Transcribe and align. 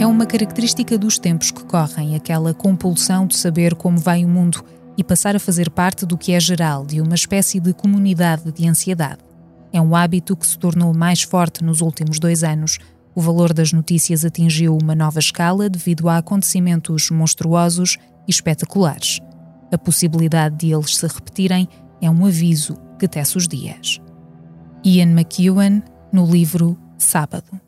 É 0.00 0.06
uma 0.06 0.26
característica 0.26 0.96
dos 0.96 1.18
tempos 1.18 1.50
que 1.50 1.64
correm, 1.64 2.14
aquela 2.14 2.54
compulsão 2.54 3.26
de 3.26 3.36
saber 3.36 3.74
como 3.74 3.98
vai 3.98 4.24
o 4.24 4.28
mundo 4.28 4.64
e 4.96 5.02
passar 5.02 5.34
a 5.34 5.40
fazer 5.40 5.70
parte 5.70 6.06
do 6.06 6.16
que 6.16 6.32
é 6.32 6.38
geral, 6.38 6.86
de 6.86 7.00
uma 7.00 7.16
espécie 7.16 7.58
de 7.58 7.72
comunidade 7.72 8.52
de 8.52 8.68
ansiedade. 8.68 9.18
É 9.72 9.80
um 9.80 9.96
hábito 9.96 10.36
que 10.36 10.46
se 10.46 10.56
tornou 10.56 10.94
mais 10.94 11.22
forte 11.22 11.64
nos 11.64 11.80
últimos 11.80 12.20
dois 12.20 12.44
anos. 12.44 12.78
O 13.12 13.20
valor 13.20 13.52
das 13.52 13.72
notícias 13.72 14.24
atingiu 14.24 14.78
uma 14.80 14.94
nova 14.94 15.18
escala 15.18 15.68
devido 15.68 16.08
a 16.08 16.18
acontecimentos 16.18 17.10
monstruosos 17.10 17.98
e 18.26 18.30
espetaculares. 18.30 19.18
A 19.72 19.76
possibilidade 19.76 20.58
de 20.58 20.72
eles 20.72 20.96
se 20.96 21.08
repetirem 21.08 21.68
é 22.00 22.08
um 22.08 22.24
aviso 22.24 22.76
que 23.00 23.08
tece 23.08 23.36
os 23.36 23.48
dias. 23.48 24.00
Ian 24.84 25.10
McEwan, 25.10 25.82
no 26.12 26.24
livro 26.24 26.78
Sábado. 26.96 27.67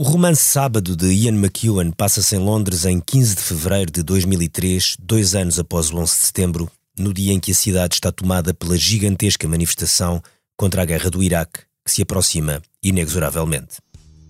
O 0.00 0.04
romance 0.04 0.44
Sábado 0.44 0.94
de 0.94 1.12
Ian 1.12 1.34
McEwan 1.34 1.90
passa-se 1.90 2.36
em 2.36 2.38
Londres 2.38 2.84
em 2.84 3.00
15 3.00 3.34
de 3.34 3.42
fevereiro 3.42 3.90
de 3.90 4.04
2003, 4.04 4.94
dois 4.96 5.34
anos 5.34 5.58
após 5.58 5.90
o 5.90 5.96
11 5.96 6.12
de 6.12 6.18
setembro, 6.20 6.70
no 6.96 7.12
dia 7.12 7.32
em 7.32 7.40
que 7.40 7.50
a 7.50 7.54
cidade 7.54 7.96
está 7.96 8.12
tomada 8.12 8.54
pela 8.54 8.76
gigantesca 8.76 9.48
manifestação 9.48 10.22
contra 10.56 10.82
a 10.82 10.84
guerra 10.84 11.10
do 11.10 11.20
Iraque, 11.20 11.62
que 11.84 11.90
se 11.90 12.02
aproxima 12.02 12.62
inexoravelmente. 12.80 13.78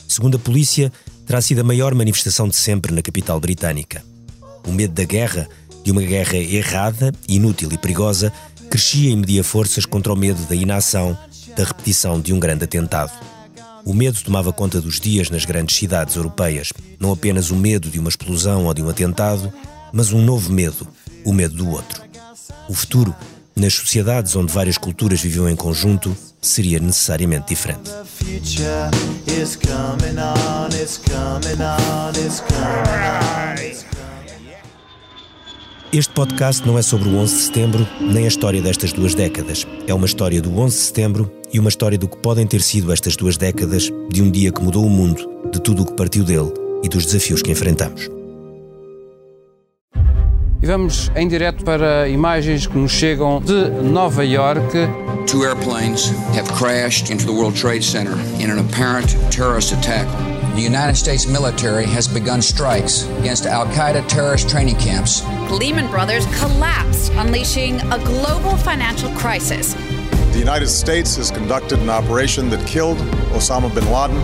Segundo 0.09 0.39
a 0.39 0.41
polícia, 0.41 0.91
terá 1.27 1.39
sido 1.43 1.61
a 1.61 1.65
maior 1.65 1.95
manifestação 1.95 2.49
de 2.49 2.57
sempre 2.57 2.91
na 2.91 3.03
capital 3.03 3.39
britânica. 3.39 4.03
O 4.67 4.73
medo 4.73 4.95
da 4.95 5.05
guerra, 5.05 5.47
de 5.85 5.91
uma 5.93 6.01
guerra 6.01 6.39
errada, 6.39 7.13
inútil 7.29 7.69
e 7.71 7.77
perigosa, 7.77 8.33
crescia 8.71 9.11
e 9.11 9.17
media 9.17 9.45
forças 9.45 9.85
contra 9.85 10.15
o 10.15 10.17
medo 10.17 10.43
da 10.47 10.55
inação, 10.55 11.15
da 11.55 11.65
repetição 11.65 12.19
de 12.19 12.33
um 12.33 12.41
grande 12.41 12.65
atentado. 12.65 13.13
O 13.89 13.95
medo 13.95 14.21
tomava 14.23 14.53
conta 14.53 14.83
dos 14.83 15.01
dias 15.01 15.31
nas 15.31 15.47
grandes 15.47 15.75
cidades 15.75 16.15
europeias. 16.15 16.75
Não 17.01 17.11
apenas 17.11 17.51
o 17.51 17.57
medo 17.57 17.89
de 17.89 17.99
uma 17.99 18.11
explosão 18.11 18.67
ou 18.67 18.75
de 18.75 18.83
um 18.83 18.89
atentado, 18.91 19.51
mas 19.91 20.13
um 20.13 20.21
novo 20.21 20.53
medo, 20.53 20.87
o 21.25 21.33
medo 21.33 21.55
do 21.57 21.71
outro. 21.71 22.03
O 22.69 22.75
futuro, 22.75 23.17
nas 23.57 23.73
sociedades 23.73 24.37
onde 24.37 24.53
várias 24.53 24.77
culturas 24.77 25.23
viviam 25.23 25.49
em 25.49 25.57
conjunto, 25.57 26.15
seria 26.39 26.79
necessariamente 26.79 27.49
diferente. 27.49 27.91
Este 35.91 36.13
podcast 36.13 36.67
não 36.67 36.77
é 36.77 36.83
sobre 36.83 37.09
o 37.09 37.17
11 37.17 37.35
de 37.35 37.43
setembro, 37.45 37.89
nem 37.99 38.27
a 38.27 38.29
história 38.29 38.61
destas 38.61 38.93
duas 38.93 39.15
décadas. 39.15 39.67
É 39.87 39.95
uma 39.95 40.05
história 40.05 40.43
do 40.43 40.55
11 40.59 40.77
de 40.77 40.83
setembro 40.83 41.33
e 41.51 41.59
uma 41.59 41.71
história 41.71 41.97
do 41.97 42.07
que 42.07 42.19
podem 42.19 42.47
ter 42.47 42.61
sido 42.61 42.93
estas 42.93 43.17
duas 43.17 43.39
décadas, 43.39 43.91
de 44.11 44.23
um 44.23 44.31
dia 44.31 44.53
que 44.53 44.63
mudou 44.63 44.85
o 44.85 44.91
mundo, 44.91 45.27
de 45.51 45.59
tudo 45.59 45.83
o 45.83 45.87
que 45.87 45.95
partiu 45.95 46.25
dele 46.25 46.53
e 46.85 46.91
dos 46.91 47.07
desafios 47.07 47.41
que 47.41 47.51
enfrentamos. 47.51 48.07
E 50.61 50.67
vamos 50.67 51.11
em 51.17 51.27
direto 51.27 51.65
para 51.65 52.07
imagens 52.07 52.67
que 52.67 52.77
nos 52.77 52.93
chegam 52.93 53.41
de 53.41 53.71
Nova 53.83 54.27
York. 54.27 54.77
Two 55.27 55.43
airplanes 55.43 56.11
have 56.37 56.53
crashed 56.53 57.11
into 57.11 57.25
the 57.25 57.33
World 57.33 57.59
Trade 57.59 57.83
Center 57.83 58.13
in 58.39 58.51
an 58.51 58.59
apparent 58.59 59.17
terrorist 59.31 59.73
attack. 59.73 60.07
The 60.59 60.65
United 60.65 60.97
States 60.97 61.25
military 61.25 61.87
has 61.87 62.09
begun 62.09 62.43
strikes 62.43 63.05
against 63.21 63.47
Al 63.47 63.67
Qaeda 63.67 64.09
terrorist 64.09 64.51
training 64.51 64.75
camps. 64.75 65.23
Lehman 65.53 65.87
Brothers 65.89 66.27
collapsed, 66.41 67.13
unleashing 67.13 67.81
a 67.93 67.99
global 68.01 68.57
financial 68.57 69.09
crisis. 69.13 69.75
The 70.33 70.39
United 70.41 70.67
States 70.67 71.15
has 71.15 71.31
conducted 71.31 71.79
an 71.79 71.89
operation 71.89 72.51
that 72.51 72.67
killed 72.67 72.99
Osama 73.39 73.73
bin 73.73 73.89
Laden. 73.93 74.19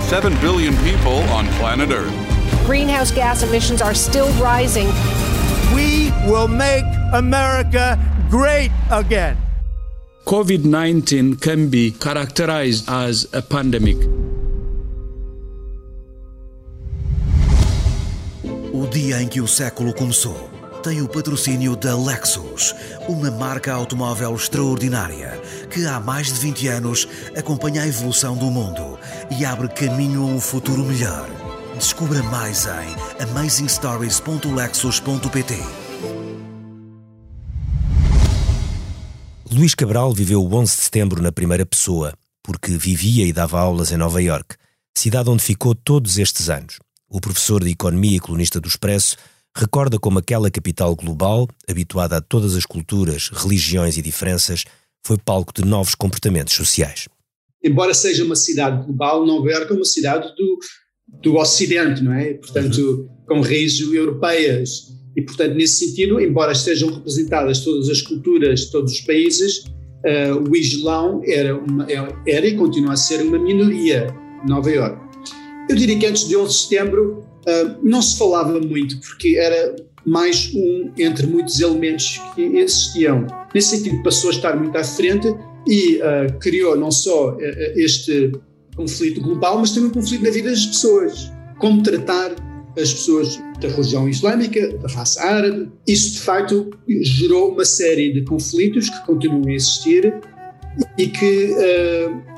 Seven 0.00 0.34
billion 0.40 0.74
people 0.78 1.18
on 1.30 1.46
planet 1.60 1.90
Earth. 1.90 2.12
Greenhouse 2.66 3.12
gas 3.12 3.44
emissions 3.44 3.80
are 3.80 3.94
still 3.94 4.32
rising. 4.42 4.88
We 5.76 6.10
will 6.26 6.48
make 6.48 6.84
America 7.12 8.00
great 8.28 8.72
again. 8.90 9.36
COVID 10.26 10.64
19 10.64 11.36
can 11.36 11.68
be 11.68 11.92
characterized 11.92 12.88
as 12.88 13.32
a 13.32 13.42
pandemic. 13.42 14.31
Dia 18.92 19.20
em 19.22 19.26
que 19.26 19.40
o 19.40 19.48
século 19.48 19.94
começou 19.94 20.50
tem 20.82 21.00
o 21.00 21.08
patrocínio 21.08 21.74
da 21.76 21.96
Lexus, 21.96 22.74
uma 23.08 23.30
marca 23.30 23.72
automóvel 23.72 24.34
extraordinária 24.34 25.40
que 25.70 25.86
há 25.86 25.98
mais 25.98 26.26
de 26.26 26.34
20 26.40 26.68
anos 26.68 27.08
acompanha 27.36 27.80
a 27.82 27.86
evolução 27.86 28.36
do 28.36 28.50
mundo 28.50 28.98
e 29.30 29.46
abre 29.46 29.68
caminho 29.68 30.22
a 30.22 30.26
um 30.26 30.40
futuro 30.40 30.84
melhor. 30.84 31.26
Descubra 31.76 32.22
mais 32.24 32.66
em 32.66 32.94
amazingstories.lexus.pt. 33.22 35.54
Luís 39.50 39.74
Cabral 39.74 40.12
viveu 40.12 40.42
o 40.42 40.54
11 40.54 40.76
de 40.76 40.82
setembro 40.82 41.22
na 41.22 41.32
primeira 41.32 41.64
pessoa, 41.64 42.12
porque 42.42 42.72
vivia 42.72 43.24
e 43.24 43.32
dava 43.32 43.58
aulas 43.58 43.90
em 43.92 43.96
Nova 43.96 44.20
York, 44.20 44.56
cidade 44.94 45.30
onde 45.30 45.42
ficou 45.42 45.74
todos 45.74 46.18
estes 46.18 46.50
anos. 46.50 46.78
O 47.14 47.20
professor 47.20 47.62
de 47.62 47.70
Economia 47.70 48.16
e 48.16 48.20
colunista 48.20 48.58
do 48.58 48.66
Expresso 48.66 49.18
recorda 49.54 49.98
como 49.98 50.18
aquela 50.18 50.50
capital 50.50 50.96
global, 50.96 51.46
habituada 51.68 52.16
a 52.16 52.22
todas 52.22 52.56
as 52.56 52.64
culturas, 52.64 53.28
religiões 53.28 53.98
e 53.98 54.02
diferenças, 54.02 54.64
foi 55.06 55.18
palco 55.18 55.52
de 55.52 55.62
novos 55.62 55.94
comportamentos 55.94 56.54
sociais. 56.54 57.10
Embora 57.62 57.92
seja 57.92 58.24
uma 58.24 58.34
cidade 58.34 58.82
global, 58.86 59.26
Nova 59.26 59.46
Iorque 59.46 59.72
é 59.72 59.76
uma 59.76 59.84
cidade 59.84 60.26
do, 60.34 60.58
do 61.22 61.36
Ocidente, 61.36 62.02
não 62.02 62.14
é? 62.14 62.32
Portanto, 62.32 62.78
uhum. 62.78 63.08
com 63.28 63.40
raízes 63.42 63.92
europeias. 63.92 64.90
E, 65.14 65.20
portanto, 65.20 65.52
nesse 65.52 65.86
sentido, 65.86 66.18
embora 66.18 66.52
estejam 66.52 66.94
representadas 66.94 67.60
todas 67.60 67.90
as 67.90 68.00
culturas, 68.00 68.70
todos 68.70 68.90
os 68.90 69.00
países, 69.02 69.58
uh, 69.58 70.50
o 70.50 70.56
Islão 70.56 71.20
era, 71.26 71.54
uma, 71.54 71.86
era 72.26 72.46
e 72.46 72.56
continua 72.56 72.94
a 72.94 72.96
ser 72.96 73.20
uma 73.20 73.38
minoria 73.38 74.06
em 74.42 74.48
Nova 74.48 74.70
Iorque. 74.70 75.11
Eu 75.68 75.76
diria 75.76 75.98
que 75.98 76.06
antes 76.06 76.28
de 76.28 76.36
11 76.36 76.48
de 76.48 76.58
setembro 76.62 77.24
uh, 77.46 77.78
não 77.82 78.02
se 78.02 78.18
falava 78.18 78.58
muito, 78.60 78.98
porque 79.00 79.36
era 79.36 79.76
mais 80.04 80.52
um 80.54 80.90
entre 80.98 81.26
muitos 81.26 81.60
elementos 81.60 82.20
que 82.34 82.42
existiam. 82.42 83.26
Nesse 83.54 83.76
sentido, 83.76 84.02
passou 84.02 84.30
a 84.30 84.32
estar 84.32 84.56
muito 84.56 84.76
à 84.76 84.84
frente 84.84 85.28
e 85.66 85.96
uh, 85.96 86.38
criou 86.40 86.76
não 86.76 86.90
só 86.90 87.32
uh, 87.32 87.38
este 87.76 88.32
conflito 88.76 89.20
global, 89.20 89.58
mas 89.58 89.70
também 89.70 89.90
um 89.90 89.92
conflito 89.92 90.24
na 90.24 90.30
vida 90.30 90.50
das 90.50 90.66
pessoas. 90.66 91.30
Como 91.58 91.82
tratar 91.82 92.34
as 92.78 92.92
pessoas 92.92 93.38
da 93.60 93.68
religião 93.68 94.08
islâmica, 94.08 94.76
da 94.78 94.88
raça 94.88 95.22
árabe. 95.22 95.70
Isso, 95.86 96.12
de 96.12 96.20
facto, 96.20 96.70
gerou 96.88 97.52
uma 97.52 97.64
série 97.64 98.12
de 98.12 98.24
conflitos 98.24 98.88
que 98.88 99.06
continuam 99.06 99.46
a 99.46 99.52
existir 99.52 100.14
e 100.96 101.06
que 101.06 101.50
uh, 101.52 102.31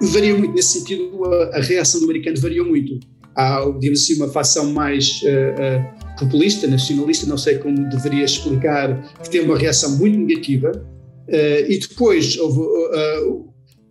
varia 0.00 0.34
muito 0.36 0.54
nesse 0.54 0.78
sentido, 0.80 1.24
a, 1.24 1.58
a, 1.58 1.60
reação 1.60 2.00
do 2.00 2.04
americano 2.04 2.36
varia 2.40 2.62
muito. 2.62 2.98
Há, 3.34 3.60
digamos 3.78 4.02
assim, 4.02 4.14
uma 4.14 4.28
facção 4.28 4.72
mais 4.72 5.20
uh, 5.22 5.28
uh, 5.28 6.18
populista, 6.18 6.66
nacionalista, 6.66 7.26
não 7.26 7.38
sei 7.38 7.58
como 7.58 7.88
deveria 7.88 8.24
explicar, 8.24 9.00
que 9.22 9.30
tem 9.30 9.42
uma 9.42 9.56
reação 9.56 9.96
muito 9.96 10.18
negativa, 10.18 10.72
uh, 10.72 11.70
e 11.70 11.78
depois 11.78 12.36
houve 12.38 12.60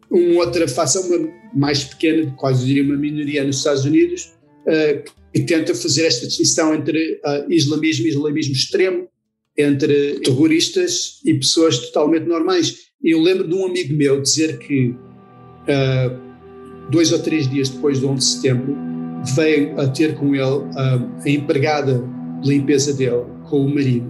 uma 0.09 0.45
outra 0.45 0.67
facção 0.67 1.03
uma, 1.03 1.29
mais 1.53 1.83
pequena, 1.83 2.29
quase 2.37 2.65
diria 2.65 2.83
uma 2.83 2.97
minoria 2.97 3.43
nos 3.43 3.57
Estados 3.57 3.85
Unidos, 3.85 4.33
que 5.33 5.41
tenta 5.43 5.73
fazer 5.73 6.05
esta 6.05 6.27
distinção 6.27 6.75
entre 6.75 7.21
islamismo 7.49 8.05
e 8.05 8.09
islamismo 8.09 8.53
extremo, 8.53 9.07
entre 9.57 10.19
terroristas 10.19 11.21
e 11.25 11.33
pessoas 11.33 11.77
totalmente 11.79 12.25
normais. 12.25 12.87
Eu 13.01 13.21
lembro 13.21 13.47
de 13.47 13.53
um 13.55 13.65
amigo 13.65 13.93
meu 13.93 14.21
dizer 14.21 14.59
que 14.59 14.93
uh, 15.67 16.17
dois 16.89 17.11
ou 17.11 17.19
três 17.19 17.49
dias 17.49 17.69
depois 17.69 17.99
do 17.99 18.09
11 18.09 18.17
de 18.17 18.25
setembro, 18.25 18.77
veio 19.35 19.79
a 19.79 19.87
ter 19.87 20.15
com 20.15 20.33
ele 20.35 20.41
uh, 20.41 20.71
a 21.25 21.29
empregada 21.29 22.03
de 22.41 22.49
limpeza 22.49 22.93
dele 22.93 23.25
com 23.49 23.65
o 23.65 23.69
marido, 23.73 24.07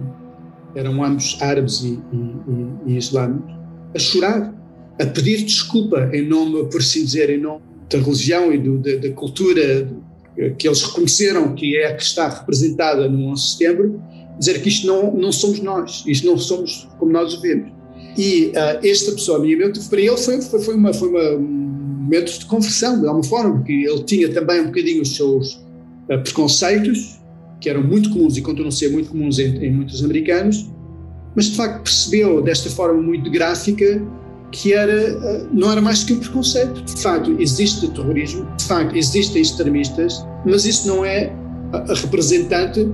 eram 0.74 1.02
ambos 1.02 1.36
árabes 1.40 1.80
e, 1.82 1.98
e, 2.12 2.92
e, 2.92 2.96
islâmicos, 2.96 3.52
a 3.94 3.98
chorar, 3.98 4.54
a 5.00 5.06
pedir 5.06 5.44
desculpa 5.44 6.10
em 6.12 6.26
nome, 6.26 6.64
por 6.66 6.80
assim 6.80 7.04
dizer, 7.04 7.30
em 7.30 7.40
nome 7.40 7.62
da 7.90 7.98
religião 7.98 8.52
e 8.52 8.58
do, 8.58 8.78
da, 8.78 8.96
da, 8.96 9.10
cultura 9.12 9.88
que 10.58 10.68
eles 10.68 10.82
reconheceram 10.82 11.54
que 11.54 11.76
é 11.76 11.86
a 11.86 11.96
que 11.96 12.02
está 12.02 12.28
representada 12.28 13.08
no 13.08 13.28
11 13.28 13.42
de 13.42 13.50
setembro, 13.50 14.02
dizer 14.38 14.62
que 14.62 14.68
isto 14.68 14.86
não, 14.86 15.12
não 15.14 15.32
somos 15.32 15.60
nós, 15.60 16.04
isto 16.06 16.26
não 16.26 16.38
somos 16.38 16.88
como 16.98 17.10
nós 17.10 17.34
o 17.34 17.40
vemos. 17.40 17.77
E 18.18 18.46
uh, 18.48 18.84
esta 18.84 19.12
pessoa, 19.12 19.38
minha 19.38 19.56
mente, 19.56 19.78
para 19.88 20.00
ele 20.00 20.16
foi, 20.16 20.42
foi, 20.42 20.60
foi, 20.60 20.74
uma, 20.74 20.92
foi 20.92 21.08
uma, 21.08 21.36
um 21.36 22.02
momento 22.02 22.36
de 22.36 22.44
conversão, 22.46 23.00
de 23.00 23.06
alguma 23.06 23.22
forma, 23.22 23.54
porque 23.54 23.72
ele 23.72 24.02
tinha 24.02 24.28
também 24.28 24.60
um 24.60 24.66
bocadinho 24.66 25.02
os 25.02 25.14
seus 25.14 25.54
uh, 25.54 26.20
preconceitos, 26.24 27.20
que 27.60 27.70
eram 27.70 27.82
muito 27.84 28.10
comuns 28.10 28.36
e 28.36 28.42
continuam 28.42 28.70
a 28.70 28.72
ser 28.72 28.90
muito 28.90 29.10
comuns 29.10 29.38
em, 29.38 29.56
em, 29.64 29.72
muitos 29.72 30.02
americanos, 30.04 30.68
mas 31.36 31.46
de 31.46 31.56
facto 31.56 31.84
percebeu 31.84 32.42
desta 32.42 32.68
forma 32.68 33.00
muito 33.00 33.30
gráfica 33.30 34.04
que 34.50 34.72
era, 34.72 35.46
não 35.52 35.70
era 35.70 35.80
mais 35.80 36.02
que 36.02 36.14
um 36.14 36.18
preconceito. 36.18 36.82
De 36.82 37.02
facto, 37.02 37.36
existe 37.38 37.86
terrorismo, 37.88 38.48
de 38.56 38.64
facto, 38.64 38.96
existem 38.96 39.42
extremistas, 39.42 40.24
mas 40.46 40.64
isso 40.64 40.88
não 40.88 41.04
é 41.04 41.30
representante 42.02 42.88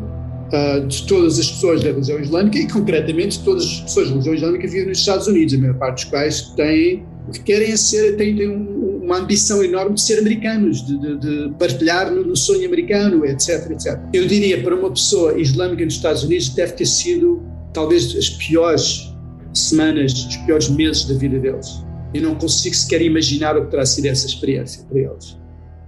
uh, 0.52 0.86
de 0.86 1.06
todas 1.06 1.38
as 1.38 1.50
pessoas 1.50 1.82
da 1.82 1.90
religião 1.90 2.20
islâmica 2.20 2.58
e, 2.58 2.68
concretamente, 2.68 3.38
de 3.38 3.44
todas 3.44 3.64
as 3.64 3.80
pessoas 3.80 4.08
da 4.08 4.12
religião 4.12 4.34
islâmica 4.34 4.62
que 4.62 4.68
vivem 4.68 4.88
nos 4.88 4.98
Estados 4.98 5.26
Unidos, 5.26 5.54
a 5.54 5.58
maior 5.58 5.78
parte 5.78 6.02
dos 6.02 6.04
quais 6.10 6.42
têm, 6.56 7.04
que 7.32 7.40
querem 7.40 7.76
ser, 7.76 8.16
têm, 8.16 8.36
têm 8.36 8.48
uma 8.48 9.18
ambição 9.18 9.62
enorme 9.62 9.94
de 9.94 10.00
ser 10.00 10.18
americanos, 10.18 10.84
de, 10.84 10.98
de, 10.98 11.18
de 11.18 11.54
partilhar 11.58 12.10
no, 12.10 12.24
no, 12.24 12.36
sonho 12.36 12.66
americano, 12.66 13.24
etc, 13.24 13.70
etc. 13.70 13.98
Eu 14.12 14.26
diria, 14.26 14.62
para 14.62 14.74
uma 14.74 14.90
pessoa 14.90 15.38
islâmica 15.38 15.84
nos 15.84 15.94
Estados 15.94 16.22
Unidos, 16.22 16.48
deve 16.50 16.72
ter 16.72 16.86
sido 16.86 17.42
talvez 17.72 18.14
as 18.16 18.30
piores 18.30 19.12
semanas, 19.52 20.12
os 20.12 20.36
piores 20.38 20.68
meses 20.68 21.04
da 21.04 21.14
vida 21.14 21.38
deles. 21.38 21.82
Eu 22.12 22.22
não 22.22 22.34
consigo 22.34 22.74
sequer 22.74 23.02
imaginar 23.02 23.56
o 23.56 23.64
que 23.64 23.70
terá 23.70 23.84
sido 23.84 24.06
essa 24.06 24.26
experiência 24.26 24.84
para 24.84 25.00
eles. 25.00 25.36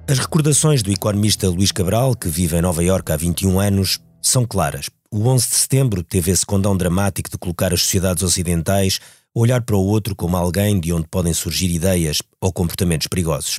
As 0.08 0.18
recordações 0.18 0.82
do 0.82 0.90
economista 0.92 1.48
Luís 1.48 1.72
Cabral, 1.72 2.14
que 2.14 2.28
vive 2.28 2.56
em 2.56 2.62
Nova 2.62 2.82
Iorque 2.82 3.12
há 3.12 3.16
21 3.16 3.58
anos, 3.58 3.98
são 4.20 4.44
claras. 4.44 4.90
O 5.10 5.26
11 5.28 5.48
de 5.48 5.54
setembro 5.54 6.02
teve 6.02 6.30
esse 6.30 6.44
condão 6.44 6.76
dramático 6.76 7.30
de 7.30 7.38
colocar 7.38 7.72
as 7.72 7.82
sociedades 7.82 8.22
ocidentais 8.22 9.00
a 9.34 9.38
olhar 9.38 9.62
para 9.62 9.76
o 9.76 9.84
outro 9.84 10.14
como 10.16 10.36
alguém 10.36 10.80
de 10.80 10.92
onde 10.92 11.06
podem 11.08 11.32
surgir 11.32 11.70
ideias 11.70 12.22
ou 12.40 12.52
comportamentos 12.52 13.06
perigosos. 13.06 13.58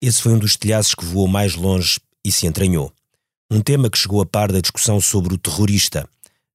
Esse 0.00 0.22
foi 0.22 0.32
um 0.32 0.38
dos 0.38 0.56
telhaços 0.56 0.94
que 0.94 1.04
voou 1.04 1.28
mais 1.28 1.54
longe 1.54 1.98
e 2.24 2.30
se 2.30 2.46
entranhou. 2.46 2.92
Um 3.50 3.60
tema 3.60 3.88
que 3.88 3.98
chegou 3.98 4.20
a 4.20 4.26
par 4.26 4.50
da 4.50 4.60
discussão 4.60 5.00
sobre 5.00 5.34
o 5.34 5.38
terrorista, 5.38 6.08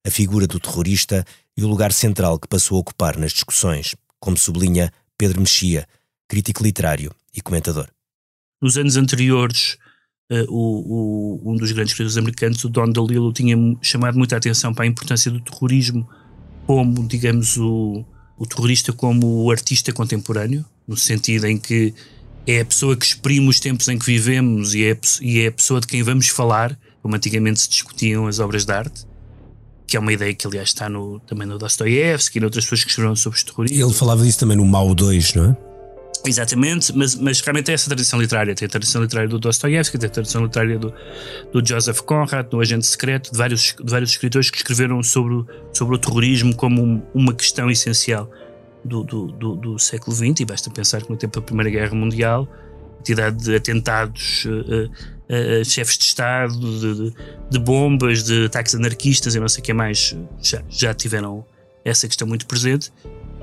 a 0.06 0.10
figura 0.10 0.46
do 0.46 0.60
terrorista 0.60 1.24
e 1.56 1.64
o 1.64 1.68
lugar 1.68 1.92
central 1.92 2.38
que 2.38 2.48
passou 2.48 2.76
a 2.76 2.80
ocupar 2.80 3.18
nas 3.18 3.32
discussões, 3.32 3.94
como 4.20 4.36
sublinha 4.36 4.92
Pedro 5.16 5.40
Mexia, 5.40 5.86
crítico 6.28 6.62
literário 6.62 7.14
e 7.34 7.40
comentador. 7.40 7.88
Nos 8.60 8.76
anos 8.76 8.96
anteriores, 8.96 9.76
o, 10.48 11.40
o, 11.44 11.52
um 11.52 11.56
dos 11.56 11.72
grandes 11.72 11.92
escritores 11.92 12.16
americanos, 12.16 12.62
o 12.64 12.68
Don 12.68 12.90
DeLillo, 12.90 13.32
tinha 13.32 13.56
chamado 13.80 14.16
muita 14.16 14.36
atenção 14.36 14.72
para 14.72 14.84
a 14.84 14.86
importância 14.86 15.30
do 15.30 15.40
terrorismo 15.40 16.08
como, 16.66 17.06
digamos, 17.06 17.56
o, 17.56 18.04
o 18.38 18.46
terrorista 18.46 18.92
como 18.92 19.44
o 19.44 19.50
artista 19.50 19.92
contemporâneo, 19.92 20.64
no 20.86 20.96
sentido 20.96 21.46
em 21.46 21.58
que 21.58 21.92
é 22.46 22.60
a 22.60 22.64
pessoa 22.64 22.96
que 22.96 23.04
exprime 23.04 23.48
os 23.48 23.60
tempos 23.60 23.88
em 23.88 23.98
que 23.98 24.06
vivemos 24.06 24.74
e 24.74 24.84
é, 24.84 24.98
e 25.20 25.40
é 25.40 25.48
a 25.48 25.52
pessoa 25.52 25.80
de 25.80 25.86
quem 25.86 26.02
vamos 26.02 26.28
falar, 26.28 26.78
como 27.02 27.14
antigamente 27.14 27.60
se 27.60 27.68
discutiam 27.68 28.26
as 28.26 28.38
obras 28.38 28.64
de 28.64 28.72
arte 28.72 29.12
que 29.92 29.96
é 29.98 30.00
uma 30.00 30.10
ideia 30.10 30.32
que 30.32 30.46
aliás 30.46 30.70
está 30.70 30.88
no, 30.88 31.20
também 31.20 31.46
no 31.46 31.58
Dostoiévski 31.58 32.38
e 32.38 32.40
noutras 32.40 32.64
pessoas 32.64 32.82
que 32.82 32.88
escreveram 32.88 33.14
sobre 33.14 33.36
os 33.36 33.44
terroristas. 33.44 33.78
Ele 33.78 33.92
falava 33.92 34.24
disso 34.24 34.38
também 34.38 34.56
no 34.56 34.64
Mao 34.64 34.94
2, 34.94 35.34
não 35.34 35.50
é? 35.50 35.71
Exatamente, 36.24 36.96
mas, 36.96 37.16
mas 37.16 37.40
realmente 37.40 37.70
é 37.70 37.74
essa 37.74 37.86
tradição 37.86 38.20
literária. 38.20 38.54
Tem 38.54 38.66
a 38.66 38.68
tradição 38.68 39.02
literária 39.02 39.28
do 39.28 39.40
Dostoiévski, 39.40 39.98
tem 39.98 40.06
a 40.06 40.10
tradição 40.10 40.44
literária 40.44 40.78
do, 40.78 40.94
do 41.52 41.66
Joseph 41.66 42.00
Conrad, 42.00 42.46
do 42.46 42.60
Agente 42.60 42.86
Secreto, 42.86 43.32
de 43.32 43.38
vários, 43.38 43.74
de 43.82 43.90
vários 43.90 44.10
escritores 44.10 44.48
que 44.48 44.56
escreveram 44.56 45.02
sobre, 45.02 45.44
sobre 45.72 45.96
o 45.96 45.98
terrorismo 45.98 46.54
como 46.54 47.02
uma 47.12 47.34
questão 47.34 47.68
essencial 47.68 48.30
do, 48.84 49.02
do, 49.02 49.26
do, 49.32 49.56
do 49.56 49.78
século 49.80 50.14
XX. 50.14 50.40
E 50.40 50.44
basta 50.44 50.70
pensar 50.70 51.02
que 51.02 51.10
no 51.10 51.16
tempo 51.16 51.40
da 51.40 51.44
Primeira 51.44 51.70
Guerra 51.70 51.94
Mundial, 51.94 52.48
a 52.92 52.96
quantidade 52.98 53.42
de 53.42 53.56
atentados 53.56 54.44
uh, 54.44 54.88
uh, 54.88 55.64
chefes 55.64 55.98
de 55.98 56.04
Estado, 56.04 56.54
de, 56.54 56.94
de, 56.94 57.14
de, 57.50 57.58
bombas, 57.58 58.22
de 58.22 58.44
ataques 58.44 58.76
anarquistas 58.76 59.34
e 59.34 59.40
não 59.40 59.48
sei 59.48 59.60
o 59.60 59.64
que 59.64 59.72
mais, 59.72 60.16
já, 60.40 60.62
já 60.68 60.94
tiveram 60.94 61.44
essa 61.84 62.06
questão 62.06 62.28
muito 62.28 62.46
presente. 62.46 62.92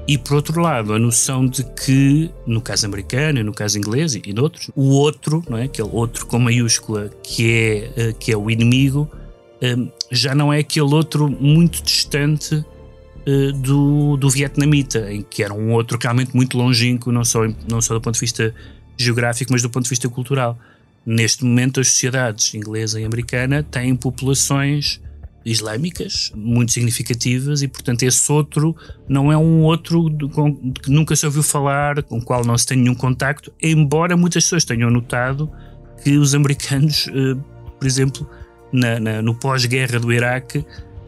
E 0.07 0.17
por 0.17 0.35
outro 0.35 0.59
lado, 0.59 0.93
a 0.93 0.99
noção 0.99 1.45
de 1.45 1.63
que, 1.63 2.31
no 2.45 2.61
caso 2.61 2.85
americano, 2.85 3.43
no 3.43 3.53
caso 3.53 3.77
inglês 3.77 4.15
e, 4.15 4.33
noutros, 4.33 4.71
o 4.75 4.89
outro, 4.89 5.43
não 5.47 5.57
é? 5.57 5.63
aquele 5.65 5.89
outro 5.91 6.25
com 6.25 6.39
maiúscula 6.39 7.11
que 7.23 7.91
é, 7.95 8.13
que 8.13 8.31
é 8.31 8.37
o 8.37 8.49
inimigo, 8.49 9.09
já 10.11 10.33
não 10.33 10.51
é 10.51 10.59
aquele 10.59 10.93
outro 10.93 11.29
muito 11.29 11.83
distante 11.83 12.65
do, 13.61 14.17
do 14.17 14.29
vietnamita, 14.29 15.11
em 15.11 15.21
que 15.21 15.43
era 15.43 15.53
um 15.53 15.71
outro 15.71 15.97
realmente 16.01 16.35
muito 16.35 16.57
longínquo, 16.57 17.11
não 17.11 17.23
só, 17.23 17.41
não 17.69 17.81
só 17.81 17.93
do 17.93 18.01
ponto 18.01 18.15
de 18.15 18.19
vista 18.19 18.53
geográfico, 18.97 19.51
mas 19.51 19.61
do 19.61 19.69
ponto 19.69 19.83
de 19.83 19.89
vista 19.89 20.09
cultural. 20.09 20.57
Neste 21.05 21.45
momento, 21.45 21.79
as 21.79 21.87
sociedades 21.89 22.53
inglesa 22.53 22.99
e 22.99 23.05
americana 23.05 23.63
têm 23.63 23.95
populações 23.95 25.01
islâmicas 25.51 26.31
muito 26.35 26.71
significativas 26.71 27.61
e, 27.61 27.67
portanto, 27.67 28.03
esse 28.03 28.31
outro 28.31 28.75
não 29.07 29.31
é 29.31 29.37
um 29.37 29.61
outro 29.63 30.09
com, 30.29 30.55
que 30.71 30.89
nunca 30.89 31.15
se 31.15 31.25
ouviu 31.25 31.43
falar, 31.43 32.03
com 32.03 32.17
o 32.17 32.23
qual 32.23 32.45
não 32.45 32.57
se 32.57 32.65
tem 32.65 32.77
nenhum 32.77 32.95
contacto, 32.95 33.51
embora 33.61 34.15
muitas 34.15 34.43
pessoas 34.43 34.65
tenham 34.65 34.89
notado 34.89 35.49
que 36.03 36.17
os 36.17 36.33
americanos, 36.33 37.07
eh, 37.09 37.35
por 37.77 37.85
exemplo, 37.85 38.29
na, 38.71 38.99
na, 38.99 39.21
no 39.21 39.35
pós-guerra 39.35 39.99
do 39.99 40.11
Iraque, 40.11 40.65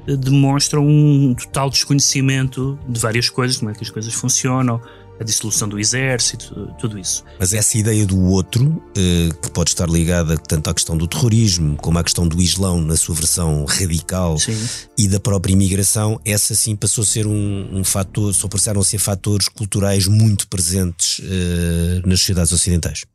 eh, 0.07 0.15
demonstram 0.15 0.85
um 0.85 1.33
total 1.35 1.69
desconhecimento 1.69 2.77
de 2.87 2.99
várias 2.99 3.29
coisas, 3.29 3.57
como 3.57 3.71
é 3.71 3.73
que 3.73 3.83
as 3.83 3.89
coisas 3.89 4.13
funcionam, 4.13 4.81
a 5.21 5.23
dissolução 5.23 5.69
do 5.69 5.79
exército, 5.79 6.73
tudo 6.79 6.97
isso. 6.97 7.23
Mas 7.39 7.53
essa 7.53 7.77
ideia 7.77 8.05
do 8.05 8.19
outro, 8.19 8.81
eh, 8.97 9.29
que 9.41 9.51
pode 9.51 9.69
estar 9.69 9.87
ligada 9.87 10.35
tanto 10.35 10.69
à 10.69 10.73
questão 10.73 10.97
do 10.97 11.07
terrorismo 11.07 11.77
como 11.77 11.99
à 11.99 12.03
questão 12.03 12.27
do 12.27 12.41
Islão 12.41 12.81
na 12.81 12.97
sua 12.97 13.13
versão 13.13 13.63
radical 13.65 14.37
sim. 14.39 14.57
e 14.97 15.07
da 15.07 15.19
própria 15.19 15.53
imigração, 15.53 16.19
essa 16.25 16.55
sim 16.55 16.75
passou 16.75 17.03
a 17.03 17.05
ser 17.05 17.27
um, 17.27 17.69
um 17.71 17.83
fator, 17.83 18.33
só 18.33 18.47
passaram 18.47 18.81
a 18.81 18.83
ser 18.83 18.97
fatores 18.97 19.47
culturais 19.47 20.07
muito 20.07 20.47
presentes 20.47 21.19
uh, 21.19 22.07
nas 22.07 22.19
sociedades 22.19 22.51
ocidentais. 22.51 23.05